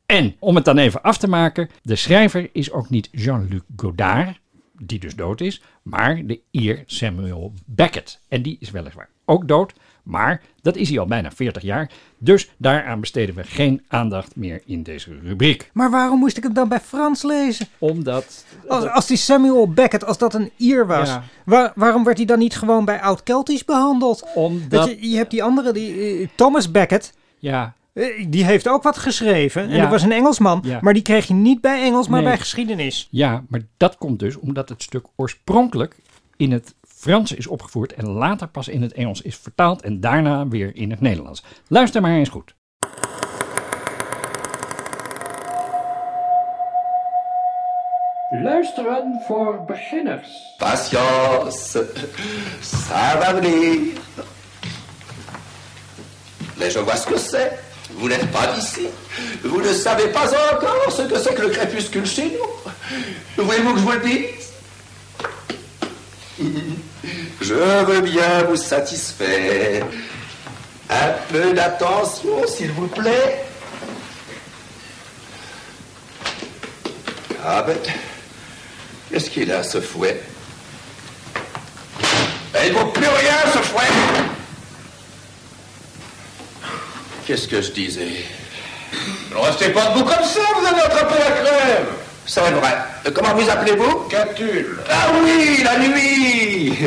En 0.06 0.36
om 0.38 0.54
het 0.54 0.64
dan 0.64 0.78
even 0.78 1.02
af 1.02 1.18
te 1.18 1.28
maken, 1.28 1.68
de 1.82 1.96
schrijver 1.96 2.48
is 2.52 2.70
ook 2.72 2.90
niet 2.90 3.08
Jean-Luc 3.12 3.62
Godard, 3.76 4.40
die 4.82 4.98
dus 4.98 5.16
dood 5.16 5.40
is, 5.40 5.62
maar 5.82 6.26
de 6.26 6.40
Ier 6.50 6.82
Samuel 6.86 7.52
Beckett. 7.66 8.20
En 8.28 8.42
die 8.42 8.56
is 8.60 8.70
weliswaar 8.70 9.08
ook 9.30 9.48
dood, 9.48 9.72
Maar 10.02 10.42
dat 10.62 10.76
is 10.76 10.88
hij 10.88 10.98
al 10.98 11.06
bijna 11.06 11.30
40 11.30 11.62
jaar, 11.62 11.90
dus 12.18 12.50
daaraan 12.56 13.00
besteden 13.00 13.34
we 13.34 13.44
geen 13.44 13.82
aandacht 13.88 14.36
meer 14.36 14.62
in 14.66 14.82
deze 14.82 15.18
rubriek. 15.22 15.70
Maar 15.72 15.90
waarom 15.90 16.18
moest 16.18 16.36
ik 16.36 16.42
hem 16.42 16.52
dan 16.54 16.68
bij 16.68 16.80
Frans 16.80 17.22
lezen? 17.22 17.66
Omdat... 17.78 18.44
Als, 18.68 18.88
als 18.88 19.06
die 19.06 19.16
Samuel 19.16 19.68
Beckett, 19.72 20.04
als 20.04 20.18
dat 20.18 20.34
een 20.34 20.50
Ier 20.56 20.86
was, 20.86 21.08
Ja. 21.08 21.22
waar- 21.44 21.72
waarom 21.74 22.04
werd 22.04 22.16
hij 22.16 22.26
dan 22.26 22.38
niet 22.38 22.56
gewoon 22.56 22.84
bij 22.84 23.00
Oud-Keltisch 23.00 23.64
behandeld? 23.64 24.24
Omdat... 24.34 24.88
Je, 24.88 25.10
je 25.10 25.16
hebt 25.16 25.30
die 25.30 25.42
andere, 25.42 25.72
die, 25.72 26.18
eh, 26.20 26.28
Thomas 26.34 26.70
Beckett, 26.70 27.12
Ja, 27.38 27.74
eh, 27.92 28.26
die 28.28 28.44
heeft 28.44 28.68
ook 28.68 28.82
wat 28.82 28.98
geschreven. 28.98 29.62
En 29.62 29.74
Ja. 29.76 29.80
dat 29.80 29.90
was 29.90 30.02
een 30.02 30.12
Engelsman, 30.12 30.60
Ja. 30.64 30.78
maar 30.80 30.94
die 30.94 31.02
kreeg 31.02 31.26
je 31.26 31.34
niet 31.34 31.60
bij 31.60 31.82
Engels, 31.82 32.08
maar 32.08 32.20
Nee. 32.20 32.28
bij 32.28 32.38
geschiedenis. 32.38 33.08
Ja, 33.10 33.42
maar 33.48 33.60
dat 33.76 33.96
komt 33.98 34.18
dus 34.18 34.36
omdat 34.38 34.68
het 34.68 34.82
stuk 34.82 35.06
oorspronkelijk 35.16 35.96
in 36.36 36.52
het 36.52 36.74
Frans 37.00 37.32
is 37.32 37.46
opgevoerd 37.46 37.92
en 37.92 38.08
later 38.08 38.48
pas 38.48 38.68
in 38.68 38.82
het 38.82 38.92
Engels 38.92 39.20
is 39.20 39.36
vertaald 39.36 39.82
en 39.82 40.00
daarna 40.00 40.48
weer 40.48 40.76
in 40.76 40.90
het 40.90 41.00
Nederlands. 41.00 41.42
Luister 41.68 42.00
maar 42.00 42.10
eens 42.10 42.28
goed. 42.28 42.54
Luisteren 48.42 49.22
voor 49.26 49.64
beginners. 49.66 50.54
Patience, 50.58 51.86
ça 52.60 53.18
va 53.18 53.34
venir. 53.34 53.78
Mais 56.58 56.72
je 56.72 56.84
vois 56.84 57.00
ce 57.00 57.06
que 57.06 57.18
c'est. 57.18 57.52
Vous 57.98 58.08
n'êtes 58.08 58.30
pas 58.30 58.54
d'ici. 58.54 58.86
Vous 59.42 59.60
ne 59.60 59.72
savez 59.72 60.08
pas 60.12 60.32
encore 60.52 60.92
ce 60.92 61.02
que 61.06 61.18
c'est 61.18 61.34
que 61.34 61.42
le 61.42 61.50
crépuscule 61.50 62.06
chez 62.06 62.30
nous. 62.30 63.44
Voulez-vous 63.44 63.72
que 63.72 63.78
je 63.78 63.84
vous 63.84 63.92
le 63.92 64.00
dise 64.00 64.50
Je 67.50 67.56
veux 67.56 68.00
bien 68.02 68.44
vous 68.48 68.54
satisfaire. 68.54 69.84
Un 70.88 71.12
peu 71.32 71.52
d'attention, 71.52 72.46
s'il 72.46 72.70
vous 72.70 72.86
plaît. 72.86 73.44
Ah 77.44 77.62
ben, 77.66 77.76
qu'est-ce 79.10 79.30
qu'il 79.30 79.50
a, 79.50 79.64
ce 79.64 79.80
fouet? 79.80 80.22
Eh, 82.54 82.68
Il 82.68 82.72
vaut 82.72 82.86
plus 82.86 83.08
rien, 83.08 83.34
ce 83.52 83.58
fouet 83.58 83.82
Qu'est-ce 87.26 87.48
que 87.48 87.60
je 87.60 87.72
disais? 87.72 88.26
Ne 89.32 89.36
restez 89.38 89.70
pas 89.70 89.86
debout 89.86 90.04
comme 90.04 90.24
ça, 90.24 90.40
vous 90.56 90.66
allez 90.66 90.82
attraper 90.82 91.18
la 91.18 91.30
crème 91.32 91.86
C'est 92.26 92.40
vrai. 92.42 92.76
Comment 93.12 93.34
vous 93.34 93.50
appelez-vous? 93.50 94.06
Catulle. 94.08 94.78
Ah 94.88 95.08
oui, 95.24 95.64
la 95.64 95.78
nuit 95.80 96.78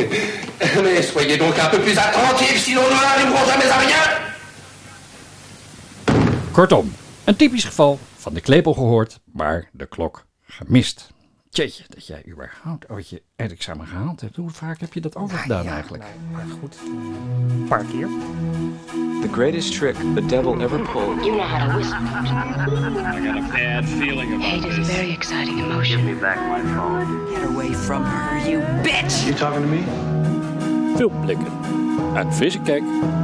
Mais 0.82 1.02
soyez 1.02 1.38
donc 1.38 1.58
un 1.58 1.68
peu 1.68 1.80
plus 1.80 1.98
attentifs, 1.98 2.64
sinon 2.64 2.82
nous 2.82 3.00
n'arriverons 3.00 3.44
jamais 3.46 3.70
à 3.70 3.78
rien 3.78 4.02
Kortom, 6.52 6.92
een 7.24 7.36
typisch 7.36 7.64
geval 7.64 7.98
van 8.16 8.34
de 8.34 8.40
klepel 8.40 8.72
gehoord, 8.74 9.20
maar 9.32 9.68
de 9.72 9.86
klok 9.86 10.24
gemist. 10.46 11.12
Tjeetje, 11.50 11.84
dat 11.88 12.06
jij 12.06 12.22
überhaupt 12.28 12.88
ooit 12.90 13.08
je 13.08 13.22
eindexamen 13.36 13.86
gehaald 13.86 14.20
hebt. 14.20 14.36
Hoe 14.36 14.50
vaak 14.50 14.80
heb 14.80 14.92
je 14.92 15.00
dat 15.00 15.16
overgedaan 15.16 15.66
eigenlijk? 15.66 16.04
Maar 16.32 16.46
goed, 16.60 16.76
een 16.84 17.66
paar 17.68 17.84
keer. 17.84 18.08
The 19.20 19.28
greatest 19.32 19.72
trick 19.72 19.94
the 20.14 20.26
devil 20.26 20.60
ever 20.60 20.78
pulled. 20.80 21.24
You 21.24 21.36
know 21.36 21.46
how 21.46 21.68
to 21.68 21.76
whistle. 21.76 21.96
I 21.96 23.20
got 23.24 23.36
a 23.36 23.48
bad 23.52 23.84
feeling 23.84 24.34
about 24.34 24.50
Hate 24.50 24.68
is 24.68 24.78
a 24.78 24.92
very 24.92 25.12
exciting 25.12 25.58
emotion. 25.58 25.96
Give 25.96 26.14
me 26.14 26.20
back 26.20 26.36
my 26.36 26.60
phone. 26.74 27.34
Get 27.34 27.44
away 27.44 27.72
from 27.72 28.04
her, 28.04 28.50
you 28.50 28.58
bitch! 28.82 29.26
You 29.26 29.34
talking 29.34 29.62
to 29.62 29.68
me? 29.68 29.82
Filmblikken. 30.96 31.46
Een 32.14 32.32
frisse 32.32 32.60
kijk 32.60 32.82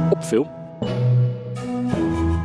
op 0.09 0.23
film. 0.23 0.49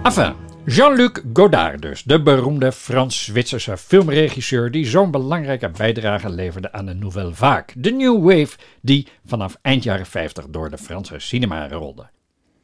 Enfin, 0.03 0.35
Jean-Luc 0.65 1.23
Godard 1.33 1.83
dus, 1.83 2.03
de 2.03 2.23
beroemde 2.23 2.73
Frans-Zwitserse 2.73 3.77
filmregisseur 3.77 4.71
die 4.71 4.87
zo'n 4.87 5.11
belangrijke 5.11 5.71
bijdrage 5.71 6.31
leverde 6.31 6.73
aan 6.73 6.87
de 6.87 6.95
Nouvelle 6.95 7.35
Vague, 7.35 7.67
de 7.75 7.91
New 7.91 8.23
Wave 8.23 8.57
die 8.81 9.09
vanaf 9.25 9.59
eind 9.63 9.83
jaren 9.83 10.07
50 10.07 10.47
door 10.49 10.71
de 10.71 10.79
Franse 10.79 11.19
cinema 11.19 11.69
rolde. 11.69 12.07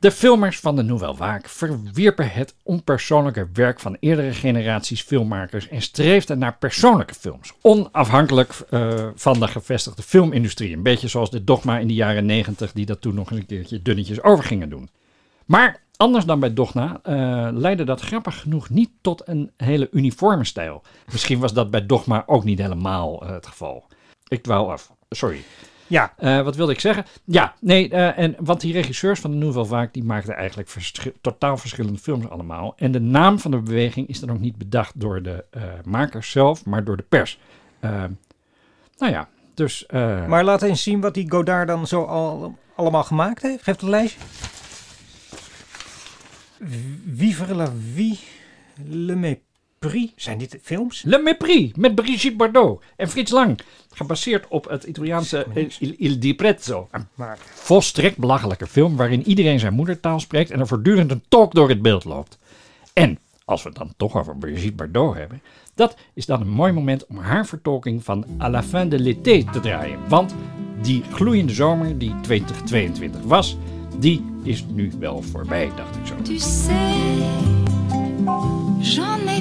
De 0.03 0.11
filmers 0.11 0.61
van 0.61 0.77
de 0.77 0.83
Nouvelle 0.83 1.15
Vague 1.15 1.49
verwierpen 1.49 2.31
het 2.31 2.55
onpersoonlijke 2.63 3.49
werk 3.53 3.81
van 3.81 3.97
eerdere 4.01 4.33
generaties 4.33 5.03
filmmakers 5.03 5.69
en 5.69 5.83
streefden 5.83 6.39
naar 6.39 6.57
persoonlijke 6.59 7.15
films, 7.15 7.53
onafhankelijk 7.61 8.55
eh, 8.71 9.09
van 9.15 9.41
de 9.41 9.49
gevestigde 9.49 10.03
filmindustrie. 10.03 10.77
Een 10.77 10.83
beetje 10.83 11.09
zoals 11.09 11.31
de 11.31 11.45
Dogma 11.45 11.79
in 11.79 11.87
de 11.87 11.95
jaren 11.95 12.27
90 12.27 12.73
die 12.73 12.87
dat 12.87 13.01
toen 13.01 13.15
nog 13.15 13.31
een 13.31 13.47
keertje 13.47 13.83
dunnetjes 13.83 14.23
over 14.23 14.45
gingen 14.45 14.69
doen. 14.69 14.89
Maar 15.45 15.83
anders 15.97 16.25
dan 16.25 16.41
bij 16.41 16.55
Dogma 16.55 17.01
eh, 17.03 17.49
leidde 17.53 17.85
dat 17.85 18.01
grappig 18.01 18.41
genoeg 18.41 18.71
niet 18.71 18.91
tot 19.01 19.29
een 19.29 19.51
hele 19.57 19.89
uniforme 19.93 20.45
stijl. 20.45 20.83
Misschien 21.13 21.39
was 21.39 21.53
dat 21.53 21.71
bij 21.71 21.87
Dogma 21.87 22.23
ook 22.27 22.45
niet 22.45 22.59
helemaal 22.59 23.23
eh, 23.23 23.31
het 23.31 23.47
geval. 23.47 23.85
Ik 24.29 24.43
dwaal 24.43 24.73
af. 24.73 24.93
Sorry. 25.11 25.45
Ja. 25.93 26.13
Eh, 26.17 26.43
wat 26.43 26.57
wilde 26.57 26.73
ik 26.73 26.81
zeggen? 26.81 27.05
Ja, 27.25 27.55
nee, 27.61 27.91
eh, 27.91 28.19
en, 28.19 28.37
want 28.39 28.61
die 28.61 28.73
regisseurs 28.73 29.21
van 29.21 29.31
de 29.31 29.37
Nouvelle 29.37 29.67
Vague 29.67 29.89
die 29.93 30.05
maakten 30.05 30.35
eigenlijk 30.35 30.71
totaal 31.21 31.57
verschillende 31.57 31.99
films 31.99 32.29
allemaal. 32.29 32.75
En 32.77 32.93
de 32.93 33.01
naam 33.01 33.39
van 33.39 33.51
de 33.51 33.59
beweging 33.59 34.09
is 34.09 34.21
dan 34.21 34.31
ook 34.31 34.41
niet 34.41 34.57
bedacht 34.57 35.01
door 35.01 35.23
de 35.23 35.45
eh, 35.51 35.63
makers 35.85 36.31
zelf, 36.31 36.65
maar 36.65 36.85
door 36.85 36.97
de 36.97 37.05
pers. 37.09 37.39
Nou 38.99 39.13
ja, 39.13 39.29
dus... 39.55 39.87
Maar 40.27 40.45
laat 40.45 40.63
eens 40.63 40.83
zien 40.83 41.01
wat 41.01 41.15
die 41.15 41.31
Godard 41.31 41.69
dan 41.69 41.87
zo 41.87 42.03
al, 42.03 42.59
allemaal 42.75 43.05
gemaakt 43.05 43.43
heeft. 43.43 43.63
Geef 43.63 43.81
het 43.81 43.83
lijstje. 43.83 44.21
Vivre 47.15 47.55
la 47.55 47.69
vie, 47.95 48.19
le 48.89 49.15
mépris. 49.15 49.52
Zijn 50.17 50.39
dit 50.39 50.59
films? 50.63 51.03
Le 51.03 51.19
Mépris 51.19 51.71
met 51.75 51.95
Brigitte 51.95 52.37
Bardot 52.37 52.83
en 52.97 53.09
Frits 53.09 53.31
Lang. 53.31 53.61
Gebaseerd 53.91 54.47
op 54.49 54.69
het 54.69 54.85
Italiaanse 54.85 55.47
Il, 55.79 56.19
Di 56.19 56.35
Prezzo. 56.35 56.89
Een 56.91 57.07
Maar 57.15 57.39
volstrekt 57.55 58.19
belachelijke 58.19 58.67
film 58.67 58.97
waarin 58.97 59.27
iedereen 59.27 59.59
zijn 59.59 59.75
moedertaal 59.75 60.21
spreekt 60.21 60.51
en 60.51 60.61
er 60.61 60.67
voortdurend 60.67 61.11
een 61.11 61.23
tolk 61.29 61.55
door 61.55 61.69
het 61.69 61.83
beeld 61.83 62.05
loopt. 62.05 62.39
En, 62.93 63.19
als 63.45 63.63
we 63.63 63.69
het 63.69 63.79
dan 63.79 63.95
toch 63.97 64.17
over 64.17 64.37
Brigitte 64.37 64.73
Bardot 64.73 65.15
hebben, 65.15 65.43
dat 65.75 65.97
is 66.15 66.27
dan 66.27 66.41
een 66.41 66.51
mooi 66.51 66.73
moment 66.73 67.07
om 67.07 67.19
haar 67.19 67.47
vertolking 67.47 68.05
van 68.05 68.27
À 68.39 68.51
la 68.51 68.63
fin 68.63 68.89
de 68.89 68.99
l'été 68.99 69.53
te 69.53 69.61
draaien. 69.61 69.99
Want 70.09 70.35
die 70.83 71.03
gloeiende 71.13 71.53
zomer 71.53 71.99
die 71.99 72.21
2022 72.21 73.21
was, 73.23 73.57
die 73.99 74.25
is 74.43 74.65
nu 74.69 74.93
wel 74.99 75.23
voorbij, 75.23 75.71
dacht 75.77 75.97
ik 75.97 76.07
zo. 76.07 76.15
Tu 76.23 76.39
sais, 76.39 76.67
j'en 78.81 79.29
ai 79.29 79.32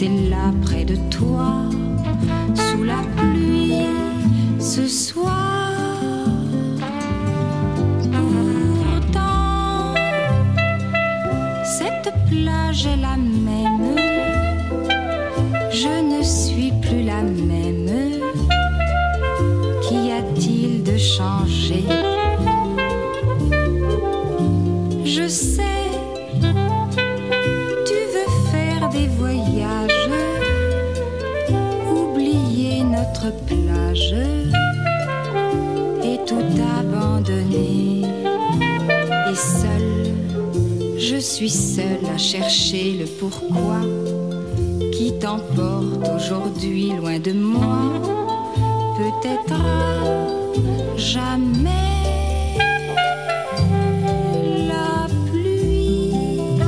rester 0.00 0.28
là 0.30 0.52
près 0.62 0.84
de 0.84 0.96
toi, 1.10 1.59
suis 41.46 41.48
seule 41.48 42.04
à 42.14 42.18
chercher 42.18 42.98
le 42.98 43.06
pourquoi 43.06 43.80
qui 44.92 45.18
t'emporte 45.18 46.06
aujourd'hui 46.14 46.90
loin 46.90 47.18
de 47.18 47.32
moi. 47.32 47.78
Peut-être 48.98 49.58
jamais 50.98 52.58
la 54.68 55.06
pluie 55.30 56.58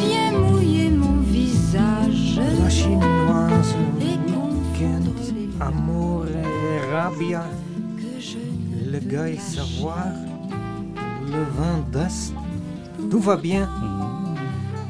vient 0.00 0.32
mouiller 0.32 0.90
mon 0.90 1.20
visage. 1.20 2.40
La 2.60 2.68
chinoise, 2.68 3.76
Et 4.00 5.62
amour 5.62 6.24
et 6.26 6.92
rabia, 6.92 7.44
le 8.92 8.98
gars 8.98 9.38
savoir, 9.38 10.08
le 11.26 11.44
vent 11.56 11.78
d'est, 11.92 12.34
tout 13.10 13.20
va 13.20 13.36
bien. 13.36 13.68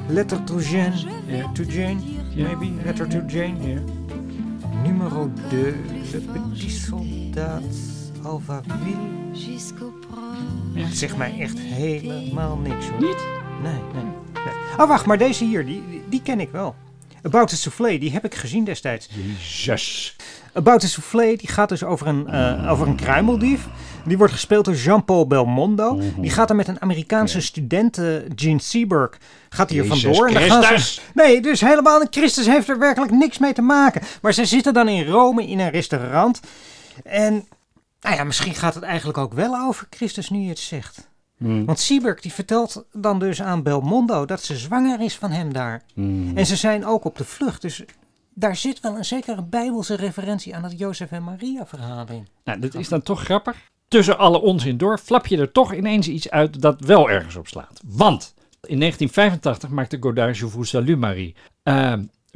Letter 0.08 0.38
to 0.44 0.60
Jane, 0.60 0.94
yeah, 1.28 1.46
to 1.54 1.64
Jane, 1.64 2.00
maybe, 2.36 2.72
letter 2.84 3.08
to 3.08 3.20
Jane. 3.28 3.80
Numéro 4.84 5.28
2, 5.50 5.74
le 6.12 6.20
petit 6.20 6.70
soldat 6.70 7.62
Alphaville. 8.24 9.20
jusqu'au 9.32 9.92
proche. 10.00 10.86
Het 10.86 10.96
zegt 10.96 11.16
mij 11.16 11.40
echt 11.40 11.58
helemaal 11.58 12.56
niks 12.56 12.88
hoor. 12.88 13.00
Niet? 13.00 13.26
Nee, 13.62 13.72
nee. 13.72 14.02
nee. 14.34 14.54
Oh, 14.78 14.88
wacht, 14.88 15.06
maar 15.06 15.18
deze 15.18 15.44
hier, 15.44 15.66
die, 15.66 16.02
die, 16.08 16.22
ken 16.22 16.40
ik 16.40 16.50
wel. 16.50 16.74
About 17.22 17.48
the 17.48 17.56
Soufflé, 17.56 17.98
die 17.98 18.12
heb 18.12 18.24
ik 18.24 18.34
gezien 18.34 18.64
destijds. 18.64 19.08
Jezus. 19.38 20.16
About 20.52 20.80
the 20.80 20.88
Soufflé, 20.88 21.36
die 21.36 21.48
gaat 21.48 21.68
dus 21.68 21.84
over 21.84 22.06
een, 22.06 22.26
eh, 22.26 22.70
over 22.70 22.86
een 22.86 22.96
kruimeldief. 22.96 23.68
Die 24.04 24.18
wordt 24.18 24.32
gespeeld 24.32 24.64
door 24.64 24.74
Jean-Paul 24.74 25.26
Belmondo. 25.26 26.00
Die 26.16 26.30
gaat 26.30 26.50
er 26.50 26.56
met 26.56 26.68
een 26.68 26.80
Amerikaanse 26.80 27.40
student, 27.40 27.98
eh, 27.98 28.06
Gene 28.34 28.60
Seberg, 28.60 29.18
gaat 29.48 29.70
hier 29.70 29.84
Jezus 29.84 30.02
vandoor. 30.02 30.26
En 30.26 30.48
dan 30.48 30.62
gaan 30.62 30.78
ze, 30.78 31.00
nee, 31.14 31.40
dus 31.40 31.60
helemaal, 31.60 32.06
Christus 32.10 32.46
heeft 32.46 32.68
er 32.68 32.78
werkelijk 32.78 33.12
niks 33.12 33.38
mee 33.38 33.52
te 33.52 33.62
maken. 33.62 34.02
Maar 34.22 34.32
ze 34.32 34.44
zitten 34.44 34.74
dan 34.74 34.88
in 34.88 35.06
Rome 35.06 35.46
in 35.46 35.58
een 35.58 35.70
restaurant. 35.70 36.40
En, 37.04 37.46
nou 38.00 38.16
ja, 38.16 38.24
misschien 38.24 38.54
gaat 38.54 38.74
het 38.74 38.84
eigenlijk 38.84 39.18
ook 39.18 39.32
wel 39.32 39.56
over 39.56 39.86
Christus 39.90 40.30
nu 40.30 40.38
je 40.38 40.48
het 40.48 40.58
zegt. 40.58 41.08
Hmm. 41.36 41.64
Want 41.64 41.78
Seberg 41.78 42.20
die 42.20 42.32
vertelt 42.32 42.84
dan 42.92 43.18
dus 43.18 43.42
aan 43.42 43.62
Belmondo 43.62 44.24
dat 44.24 44.42
ze 44.42 44.56
zwanger 44.56 45.00
is 45.00 45.16
van 45.16 45.30
hem 45.30 45.52
daar. 45.52 45.82
Hmm. 45.94 46.36
En 46.36 46.46
ze 46.46 46.56
zijn 46.56 46.86
ook 46.86 47.04
op 47.04 47.18
de 47.18 47.24
vlucht. 47.24 47.62
Dus 47.62 47.84
daar 48.34 48.56
zit 48.56 48.80
wel 48.80 48.96
een 48.96 49.04
zekere 49.04 49.42
bijbelse 49.42 49.94
referentie 49.94 50.56
aan 50.56 50.64
het 50.64 50.78
Jozef 50.78 51.10
en 51.10 51.24
Maria 51.24 51.66
verhaal 51.66 52.06
in. 52.08 52.28
Nou, 52.44 52.58
dat 52.58 52.74
is 52.74 52.88
dan 52.88 53.02
toch 53.02 53.22
grappig. 53.22 53.56
Tussen 53.90 54.18
alle 54.18 54.40
onzin 54.40 54.76
door 54.76 54.98
flap 54.98 55.26
je 55.26 55.36
er 55.36 55.52
toch 55.52 55.74
ineens 55.74 56.08
iets 56.08 56.30
uit 56.30 56.60
dat 56.60 56.80
wel 56.80 57.10
ergens 57.10 57.36
op 57.36 57.48
slaat. 57.48 57.80
Want 57.84 58.34
in 58.62 58.78
1985 58.78 59.68
maakte 59.68 59.96
Godard 60.00 60.38
Je 60.38 60.46
vous 60.46 60.68
salue 60.68 60.96
Marie. 60.96 61.34
eh, 61.62 61.92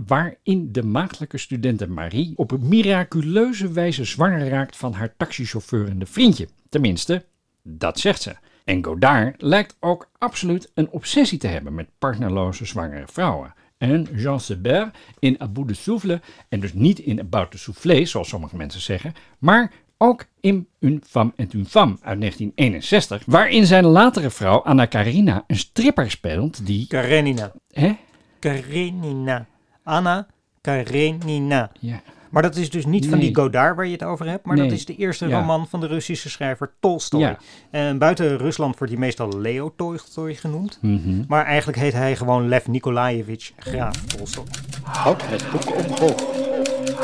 waarin 0.07 0.73
de 0.73 0.83
maagdelijke 0.83 1.39
studente 1.39 1.89
Marie 1.89 2.33
op 2.37 2.51
een 2.51 2.69
miraculeuze 2.69 3.73
wijze 3.73 4.05
zwanger 4.05 4.49
raakt 4.49 4.77
van 4.77 4.93
haar 4.93 5.15
taxichauffeurende 5.17 6.07
vriendje. 6.07 6.49
Tenminste, 6.69 7.25
dat 7.63 7.99
zegt 7.99 8.23
ze. 8.23 8.35
En 8.65 8.85
Godard 8.85 9.43
lijkt 9.43 9.77
ook 9.81 10.11
absoluut 10.19 10.71
een 10.75 10.91
obsessie 10.91 11.39
te 11.39 11.47
hebben 11.47 11.75
met 11.75 11.89
partnerloze 11.99 12.65
zwangere 12.65 13.07
vrouwen. 13.07 13.55
En 13.79 14.09
Jean 14.15 14.41
Sebert 14.41 14.97
in 15.19 15.37
A 15.43 15.49
Bout 15.49 15.69
de 15.69 15.75
Souffle, 15.75 16.21
en 16.49 16.61
dus 16.61 16.73
niet 16.73 16.99
in 16.99 17.21
About 17.21 17.51
the 17.51 17.59
Soufflé, 17.59 18.05
zoals 18.05 18.29
sommige 18.29 18.57
mensen 18.57 18.81
zeggen, 18.81 19.15
maar 19.39 19.73
ook 20.09 20.27
in 20.41 20.67
Une 20.81 21.01
femme 21.07 21.33
et 21.37 21.53
une 21.53 21.65
femme 21.65 21.97
uit 22.03 22.21
1961, 22.21 23.23
waarin 23.27 23.67
zijn 23.67 23.85
latere 23.85 24.31
vrouw 24.31 24.59
Anna 24.63 24.87
Karina 24.87 25.45
een 25.47 25.57
stripper 25.57 26.11
speelt 26.11 26.67
die... 26.67 26.87
Karenina. 26.87 27.53
Hè? 27.73 27.97
Karenina. 28.39 29.47
Anna 29.83 30.27
Karenina. 30.61 31.71
Ja. 31.81 32.01
Maar 32.31 32.43
dat 32.43 32.57
is 32.57 32.71
dus 32.71 32.87
niet 32.87 33.09
van 33.09 33.19
die 33.19 33.35
Godard 33.35 33.77
waar 33.77 33.87
je 33.87 33.93
het 33.93 34.03
over 34.03 34.27
hebt, 34.29 34.47
maar 34.47 34.57
dat 34.57 34.73
is 34.73 34.85
de 34.85 34.97
eerste 34.97 35.29
Ja. 35.29 35.39
roman 35.39 35.69
van 35.69 35.81
de 35.81 35.87
Russische 35.87 36.31
schrijver 36.31 36.73
Tolstoy. 36.81 37.21
Ja. 37.21 37.39
En 37.71 37.99
buiten 37.99 38.39
Rusland 38.39 38.79
wordt 38.79 38.93
hij 38.93 39.03
meestal 39.03 39.39
Leo 39.41 39.73
Tolstoy 39.77 40.35
genoemd. 40.35 40.79
Mhm. 40.81 41.23
Maar 41.29 41.45
eigenlijk 41.45 41.79
heet 41.79 41.93
hij 41.93 42.17
gewoon 42.17 42.49
Lev 42.49 42.67
Nikolajevich 42.67 43.53
Graaf 43.57 43.97
Tolstoy. 44.05 44.45
Houd 44.83 45.23
het 45.27 45.45
boek 45.53 45.77
omhoog. 45.77 46.23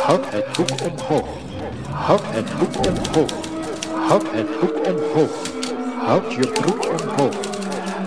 Houd 0.03 0.33
het 0.33 0.47
boek 0.57 0.91
omhoog. 0.93 1.29
Houd 2.01 2.23
het 2.25 2.59
boek 2.59 2.87
omhoog. 2.87 3.33
Houd 4.09 4.31
het 4.33 4.61
boek 4.61 4.87
omhoog. 4.87 5.49
Houd 6.07 6.33
je 6.33 6.49
broek 6.49 6.85
omhoog. 7.01 7.37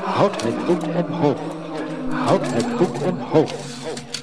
Houd 0.03 0.41
het 0.43 0.65
boek 0.65 0.83
omhoog. 0.95 1.39
Houd 2.09 2.45
het 2.53 2.77
boek 2.77 3.01
omhoog. 3.05 3.51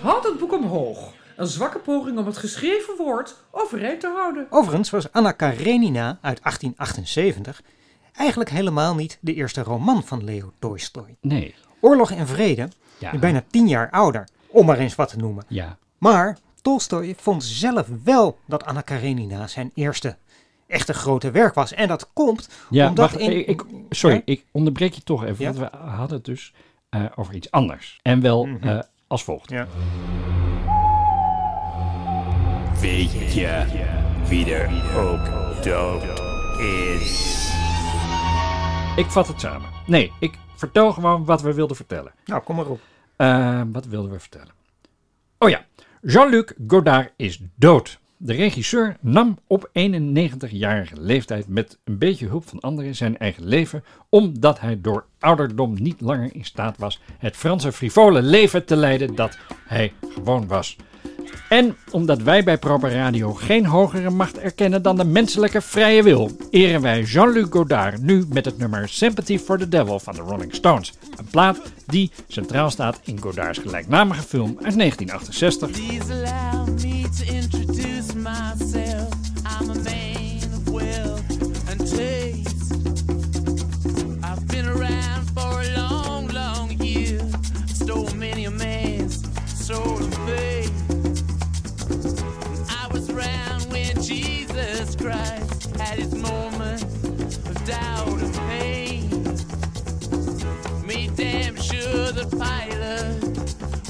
Houd 0.02 0.24
het 0.24 0.38
boek 0.38 0.52
omhoog. 0.52 1.12
Een 1.36 1.46
zwakke 1.46 1.78
poging 1.78 2.18
om 2.18 2.26
het 2.26 2.36
geschreven 2.36 2.96
woord 2.96 3.36
overeind 3.50 4.00
te 4.00 4.12
houden. 4.16 4.46
Overigens 4.50 4.90
was 4.90 5.12
Anna 5.12 5.32
Karenina 5.32 6.06
uit 6.20 6.42
1878 6.42 7.62
eigenlijk 8.16 8.50
helemaal 8.50 8.94
niet 8.94 9.18
de 9.20 9.34
eerste 9.34 9.62
roman 9.62 10.02
van 10.04 10.24
Leo 10.24 10.52
Tolstoy. 10.58 11.16
Nee. 11.20 11.54
Oorlog 11.80 12.10
en 12.10 12.26
Vrede 12.26 12.68
Ja. 12.98 13.12
is 13.12 13.18
bijna 13.18 13.44
tien 13.50 13.68
jaar 13.68 13.90
ouder, 13.90 14.28
om 14.46 14.66
maar 14.66 14.78
eens 14.78 14.94
wat 14.94 15.08
te 15.08 15.16
noemen. 15.16 15.44
Ja. 15.48 15.76
Maar 15.98 16.38
Tolstoy 16.62 17.14
vond 17.18 17.44
zelf 17.44 17.88
wel 18.04 18.38
dat 18.46 18.64
Anna 18.64 18.80
Karenina 18.80 19.46
zijn 19.46 19.70
eerste 19.74 20.16
echte 20.66 20.92
grote 20.94 21.30
werk 21.30 21.54
was. 21.54 21.72
En 21.72 21.88
dat 21.88 22.10
komt 22.12 22.48
Ja, 22.70 22.88
omdat 22.88 23.10
wacht, 23.10 23.20
in... 23.22 23.36
ik, 23.38 23.46
ik- 23.46 23.64
sorry, 23.90 24.16
Ja? 24.16 24.22
ik 24.24 24.44
onderbreek 24.52 24.92
je 24.92 25.02
toch 25.02 25.24
even, 25.24 25.44
Ja? 25.44 25.52
want 25.52 25.70
we 25.70 25.76
hadden 25.76 26.16
het 26.16 26.24
dus 26.24 26.52
eh, 26.88 27.04
over 27.16 27.34
iets 27.34 27.50
anders. 27.50 27.98
En 28.02 28.20
wel 28.20 28.44
Mhm. 28.46 28.68
eh, 28.68 28.78
als 29.06 29.24
volgt. 29.24 29.50
Ja. 29.50 29.66
Weet 32.80 33.12
je 33.34 33.64
wie 34.28 34.54
er 34.54 34.70
ook 34.98 35.24
dood 35.64 36.02
is? 36.60 37.38
Ik 38.96 39.06
vat 39.10 39.28
het 39.28 39.40
samen. 39.40 39.68
Nee, 39.86 40.12
ik 40.20 40.34
vertel 40.56 40.92
gewoon 40.92 41.24
wat 41.24 41.42
we 41.42 41.54
wilden 41.54 41.76
vertellen. 41.76 42.12
Nou, 42.24 42.42
kom 42.42 42.56
maar 42.56 42.66
op. 42.66 42.80
Eh, 43.16 43.62
wat 43.72 43.86
wilden 43.86 44.10
we 44.10 44.20
vertellen? 44.20 44.58
Oh 45.38 45.48
ja, 45.48 45.64
Jean-Luc 46.02 46.52
Godard 46.66 47.12
is 47.16 47.40
dood. 47.54 47.98
De 48.16 48.32
regisseur 48.32 48.96
nam 49.00 49.38
op 49.46 49.70
91-jarige 49.72 51.00
leeftijd 51.00 51.48
met 51.48 51.78
een 51.84 51.98
beetje 51.98 52.26
hulp 52.26 52.48
van 52.48 52.60
anderen 52.60 52.94
zijn 52.94 53.18
eigen 53.18 53.44
leven, 53.44 53.84
omdat 54.08 54.60
hij 54.60 54.80
door 54.80 55.04
ouderdom 55.18 55.82
niet 55.82 56.00
langer 56.00 56.34
in 56.34 56.44
staat 56.44 56.78
was 56.78 57.00
het 57.18 57.36
Franse 57.36 57.72
frivole 57.72 58.22
leven 58.22 58.64
te 58.64 58.76
leiden 58.76 59.14
dat 59.14 59.38
hij 59.66 59.92
gewoon 60.14 60.46
was. 60.46 60.76
En 61.50 61.76
omdat 61.90 62.22
wij 62.22 62.44
bij 62.44 62.58
Proper 62.58 62.92
Radio 62.92 63.34
geen 63.34 63.66
hogere 63.66 64.10
macht 64.10 64.38
erkennen 64.38 64.82
dan 64.82 64.96
de 64.96 65.04
menselijke 65.04 65.60
vrije 65.60 66.02
wil, 66.02 66.30
eren 66.50 66.80
wij 66.80 67.02
Jean-Luc 67.02 67.46
Godard 67.50 68.02
nu 68.02 68.24
met 68.28 68.44
het 68.44 68.58
nummer 68.58 68.88
Sympathy 68.88 69.38
for 69.38 69.58
the 69.58 69.68
Devil 69.68 69.98
van 69.98 70.14
de 70.14 70.20
Rolling 70.20 70.54
Stones. 70.54 70.92
Een 71.16 71.28
plaat 71.30 71.60
die 71.86 72.10
centraal 72.28 72.70
staat 72.70 73.00
in 73.04 73.20
Godards 73.20 73.58
gelijknamige 73.58 74.22
film 74.22 74.58
uit 74.62 74.78
1968. 74.78 75.70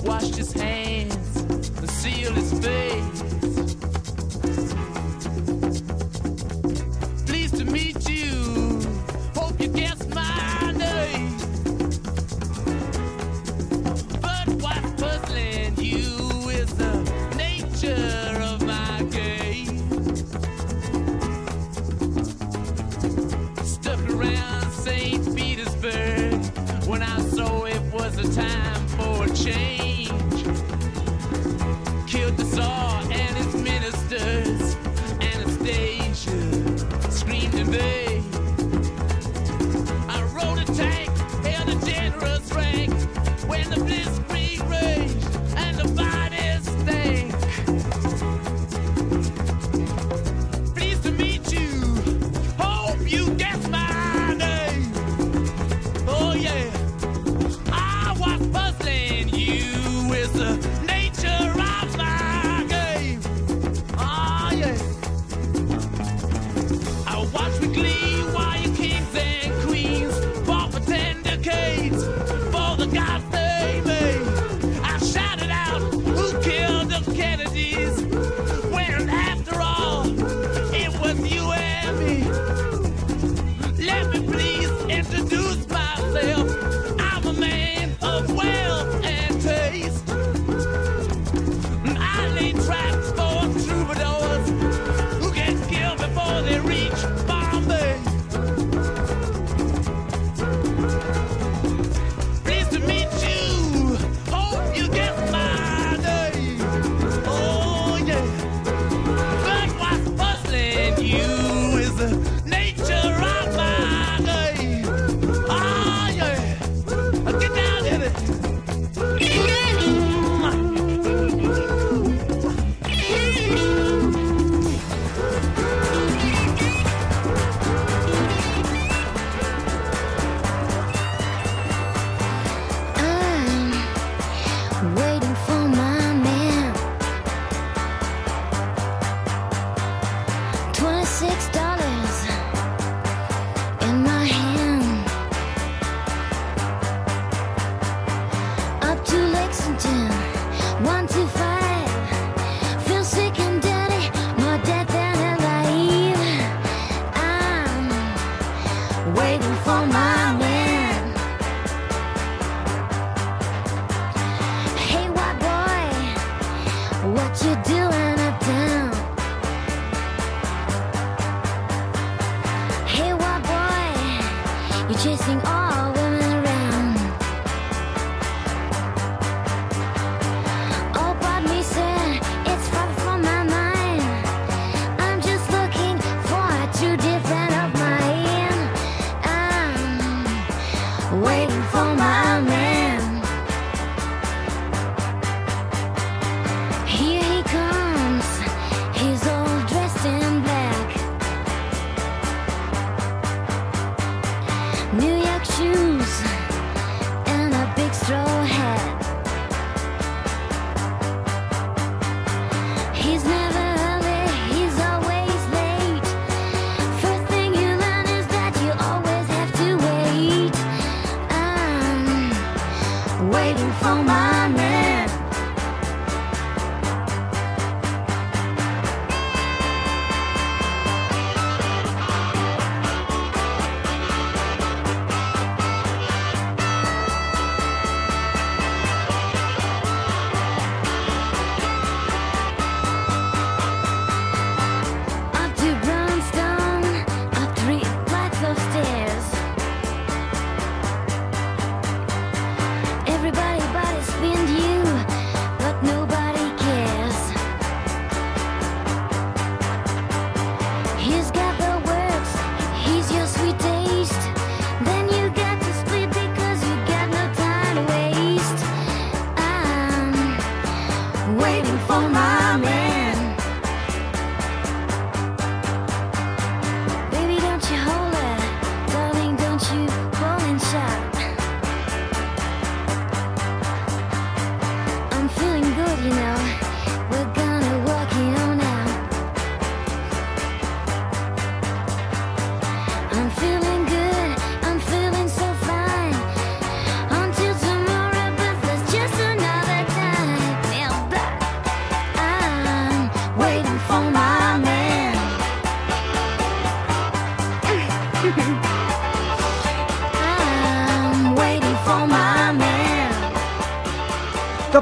Washed 0.03 0.37
his 0.37 0.53
hands 0.53 0.80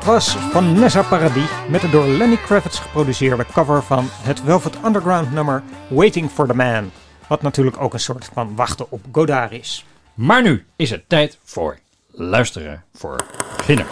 was 0.08 0.36
Vanessa 0.36 1.02
Paradis 1.02 1.50
met 1.68 1.80
de 1.80 1.90
door 1.90 2.06
Lenny 2.06 2.36
Kravitz 2.36 2.80
geproduceerde 2.80 3.46
cover 3.52 3.82
van 3.82 4.08
het 4.10 4.40
Velvet 4.44 4.76
Underground 4.84 5.32
nummer 5.32 5.62
Waiting 5.88 6.30
for 6.30 6.46
the 6.46 6.54
Man. 6.54 6.90
Wat 7.26 7.42
natuurlijk 7.42 7.80
ook 7.80 7.92
een 7.92 8.00
soort 8.00 8.30
van 8.32 8.56
wachten 8.56 8.90
op 8.90 9.00
Godard 9.12 9.52
is. 9.52 9.84
Maar 10.14 10.42
nu 10.42 10.64
is 10.76 10.90
het 10.90 11.08
tijd 11.08 11.38
voor 11.44 11.78
luisteren 12.10 12.84
voor 12.94 13.16
beginners. 13.56 13.88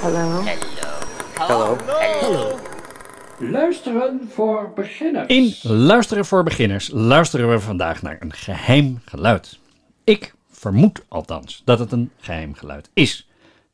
Hallo? 0.00 0.42
Hallo? 1.34 1.76
Hallo? 2.20 2.69
Luisteren 3.40 4.20
voor 4.28 4.72
beginners. 4.74 5.28
In 5.28 5.72
Luisteren 5.72 6.24
voor 6.24 6.42
beginners 6.42 6.90
luisteren 6.92 7.50
we 7.50 7.60
vandaag 7.60 8.02
naar 8.02 8.16
een 8.20 8.32
geheim 8.32 9.00
geluid. 9.04 9.58
Ik 10.04 10.34
vermoed 10.50 11.04
althans 11.08 11.62
dat 11.64 11.78
het 11.78 11.92
een 11.92 12.10
geheim 12.18 12.54
geluid 12.54 12.90
is. 12.92 13.28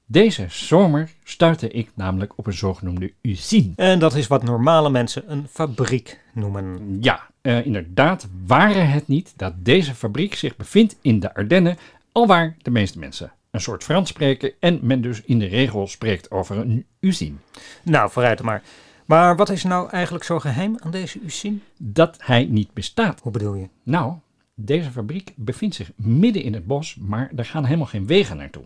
Deze 0.05 0.47
zomer 0.49 1.11
stuitte 1.25 1.69
ik 1.69 1.91
namelijk 1.95 2.33
op 2.37 2.47
een 2.47 2.53
zogenoemde 2.53 3.13
usine. 3.23 3.73
En 3.77 3.99
dat 3.99 4.15
is 4.15 4.27
wat 4.27 4.43
normale 4.43 4.91
mensen 4.91 5.33
een 5.33 5.47
fabriek 5.51 6.21
noemen. 6.33 6.99
Ja, 7.01 7.27
eh, 7.41 7.67
inderdaad, 7.67 8.27
waren 8.47 8.91
het 8.91 9.09
niet 9.09 9.33
dat 9.37 9.53
deze 9.57 9.95
fabriek 9.95 10.35
zich 10.35 10.57
bevindt 10.57 10.97
in 11.03 11.21
de 11.21 11.35
Ardennen, 11.35 11.79
alwaar 12.13 12.57
de 12.63 12.71
meeste 12.71 12.99
mensen 12.99 13.33
een 13.51 13.63
soort 13.63 13.85
Frans 13.85 14.09
spreken 14.09 14.53
en 14.61 14.79
men 14.83 15.01
dus 15.01 15.23
in 15.25 15.39
de 15.39 15.47
regel 15.47 15.87
spreekt 15.87 16.31
over 16.31 16.57
een 16.57 16.87
usine. 17.01 17.37
Nou, 17.83 18.11
vooruit 18.11 18.43
maar. 18.43 18.63
Maar 19.07 19.37
wat 19.37 19.49
is 19.51 19.65
nou 19.65 19.91
eigenlijk 19.91 20.25
zo 20.25 20.39
geheim 20.39 20.77
aan 20.81 20.91
deze 20.91 21.21
Usin? 21.25 21.63
Dat 21.79 22.17
hij 22.21 22.45
niet 22.45 22.73
bestaat. 22.73 23.21
Hoe 23.21 23.33
bedoel 23.33 23.55
je? 23.55 23.69
Nou, 23.83 24.15
deze 24.55 24.91
fabriek 24.91 25.33
bevindt 25.37 25.75
zich 25.75 25.91
midden 25.97 26.43
in 26.43 26.55
het 26.55 26.67
bos, 26.67 26.97
maar 27.01 27.31
er 27.37 27.45
gaan 27.45 27.65
helemaal 27.65 27.87
geen 27.87 28.07
wegen 28.07 28.37
naartoe. 28.37 28.65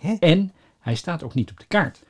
Hè? 0.00 0.14
En 0.14 0.52
hij 0.80 0.94
staat 0.94 1.22
ook 1.22 1.34
niet 1.34 1.50
op 1.50 1.58
de 1.58 1.66
kaart. 1.68 2.02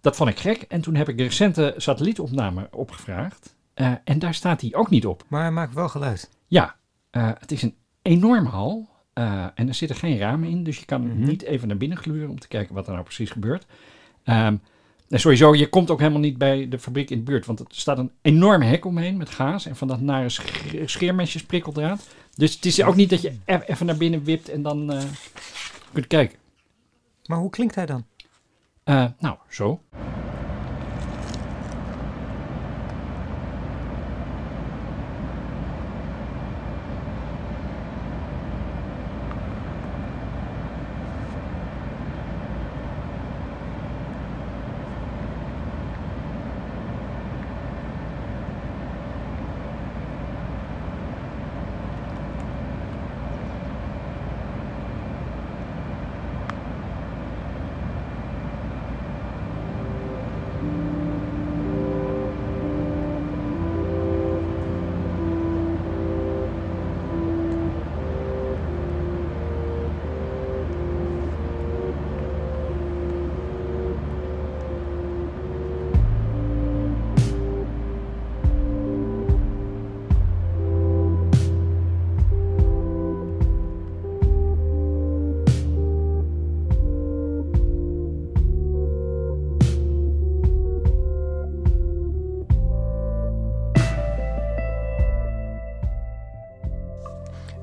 Dat 0.00 0.16
vond 0.16 0.30
ik 0.30 0.38
gek 0.38 0.62
en 0.62 0.80
toen 0.80 0.94
heb 0.94 1.08
ik 1.08 1.16
de 1.16 1.22
recente 1.22 1.74
satellietopname 1.76 2.68
opgevraagd. 2.70 3.54
eh, 3.74 3.92
en 4.04 4.18
daar 4.18 4.34
staat 4.34 4.60
hij 4.60 4.74
ook 4.74 4.90
niet 4.90 5.06
op. 5.06 5.24
Maar 5.28 5.40
hij 5.42 5.50
maakt 5.50 5.74
wel 5.74 5.88
geluid. 5.88 6.30
Ja, 6.46 6.74
eh, 7.10 7.30
het 7.38 7.52
is 7.52 7.62
een 7.62 7.74
enorme 8.02 8.48
hal 8.48 8.88
eh, 9.12 9.46
en 9.54 9.68
er 9.68 9.74
zitten 9.74 9.96
geen 9.96 10.18
ramen 10.18 10.48
in, 10.48 10.64
dus 10.64 10.78
je 10.78 10.84
kan 10.84 11.06
Mhm. 11.06 11.24
niet 11.24 11.42
even 11.42 11.68
naar 11.68 11.76
binnen 11.76 11.98
gluren 11.98 12.30
om 12.30 12.38
te 12.40 12.48
kijken 12.48 12.74
wat 12.74 12.86
er 12.86 12.92
nou 12.92 13.04
precies 13.04 13.30
gebeurt. 13.30 13.66
Ehm, 14.24 14.56
en 15.08 15.20
sowieso, 15.20 15.54
je 15.54 15.68
komt 15.68 15.90
ook 15.90 15.98
helemaal 15.98 16.20
niet 16.20 16.38
bij 16.38 16.68
de 16.68 16.78
fabriek 16.78 17.10
in 17.10 17.18
de 17.18 17.24
buurt, 17.24 17.46
want 17.46 17.60
er 17.60 17.66
staat 17.68 17.98
een 17.98 18.10
enorme 18.22 18.64
hek 18.64 18.84
omheen 18.84 19.16
met 19.16 19.30
gaas 19.30 19.66
en 19.66 19.76
van 19.76 19.88
dat 19.88 20.00
nare 20.00 20.28
sch- 20.28 20.74
scheermesjes 20.84 21.44
prikkeldraad. 21.44 22.06
Dus 22.34 22.54
het 22.54 22.64
is 22.64 22.82
ook 22.82 22.96
niet 22.96 23.10
dat 23.10 23.22
je 23.22 23.32
e- 23.44 23.58
even 23.66 23.86
naar 23.86 23.96
binnen 23.96 24.24
wipt 24.24 24.48
en 24.48 24.62
dan 24.62 24.92
eh, 24.92 25.02
kunt 25.92 26.06
kijken. 26.06 26.38
Maar 27.26 27.38
hoe 27.38 27.50
klinkt 27.50 27.74
hij 27.74 27.86
dan? 27.86 28.04
Eh, 28.84 29.04
nou, 29.18 29.36
zo. 29.50 29.80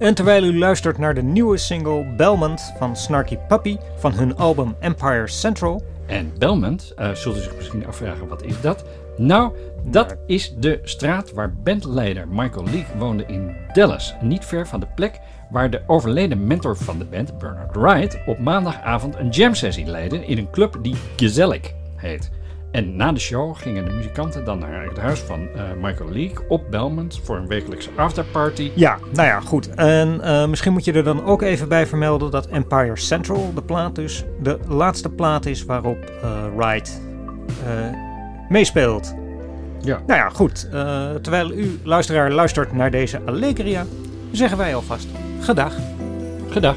En 0.03 0.13
terwijl 0.13 0.43
u 0.43 0.57
luistert 0.57 0.97
naar 0.97 1.13
de 1.13 1.21
nieuwe 1.21 1.57
single 1.57 2.05
Belmont 2.17 2.73
van 2.77 2.95
Snarky 2.95 3.37
Puppy 3.47 3.77
van 3.97 4.13
hun 4.13 4.35
album 4.35 4.75
Empire 4.79 5.27
Central. 5.27 5.83
En 6.05 6.33
Belmont, 6.37 6.93
eh, 6.95 7.11
zult 7.11 7.37
u 7.37 7.39
zich 7.39 7.55
misschien 7.55 7.85
afvragen, 7.85 8.27
wat 8.27 8.43
is 8.43 8.61
dat? 8.61 8.85
Nou, 9.17 9.55
dat 9.83 10.15
is 10.25 10.55
de 10.57 10.79
straat 10.83 11.33
waar 11.33 11.53
bandleider 11.53 12.27
Michael 12.27 12.63
Leake 12.63 12.97
woonde 12.97 13.25
in 13.27 13.55
Dallas. 13.73 14.13
Niet 14.21 14.45
ver 14.45 14.67
van 14.67 14.79
de 14.79 14.87
plek 14.95 15.19
waar 15.51 15.69
de 15.69 15.81
overleden 15.87 16.47
mentor 16.47 16.77
van 16.77 16.97
de 16.97 17.05
band, 17.05 17.37
Bernard 17.37 17.75
Wright, 17.75 18.17
op 18.25 18.39
maandagavond 18.39 19.15
een 19.15 19.29
jam 19.29 19.53
sessie 19.53 19.85
leidde 19.85 20.25
in 20.25 20.37
een 20.37 20.51
club 20.51 20.77
die 20.81 20.95
Gezellig 21.15 21.73
heet. 21.95 22.31
En 22.73 22.95
na 22.95 23.11
de 23.11 23.19
show 23.19 23.55
gingen 23.55 23.85
de 23.85 23.91
muzikanten 23.91 24.45
dan 24.45 24.59
naar 24.59 24.83
het 24.83 24.97
huis 24.97 25.19
van 25.19 25.47
eh, 25.55 25.63
Michael 25.81 26.11
Leake 26.11 26.41
op 26.47 26.71
Belmont 26.71 27.19
voor 27.23 27.37
een 27.37 27.47
wekelijkse 27.47 27.89
afterparty. 27.95 28.71
Ja, 28.75 28.97
nou 29.11 29.27
ja, 29.27 29.39
goed. 29.39 29.69
En 29.73 30.21
eh, 30.21 30.47
misschien 30.47 30.73
moet 30.73 30.85
je 30.85 30.93
er 30.93 31.03
dan 31.03 31.25
ook 31.25 31.41
even 31.41 31.69
bij 31.69 31.87
vermelden 31.87 32.31
dat 32.31 32.47
Empire 32.47 32.97
Central, 32.97 33.53
de 33.53 33.61
plaat 33.61 33.95
dus, 33.95 34.23
de 34.41 34.59
laatste 34.67 35.09
plaat 35.09 35.45
is 35.45 35.65
waarop 35.65 35.97
eh, 36.21 36.45
Wright 36.55 37.01
meespeelt. 38.49 39.13
Ja. 39.81 40.01
Nou 40.07 40.19
ja, 40.19 40.29
goed. 40.29 40.69
Terwijl 41.21 41.51
u, 41.51 41.79
luisteraar, 41.83 42.31
luistert 42.31 42.73
naar 42.73 42.91
deze 42.91 43.21
Allegria, 43.25 43.85
zeggen 44.31 44.57
wij 44.57 44.75
alvast 44.75 45.07
gedag. 45.39 45.73
Gedag. 46.49 46.75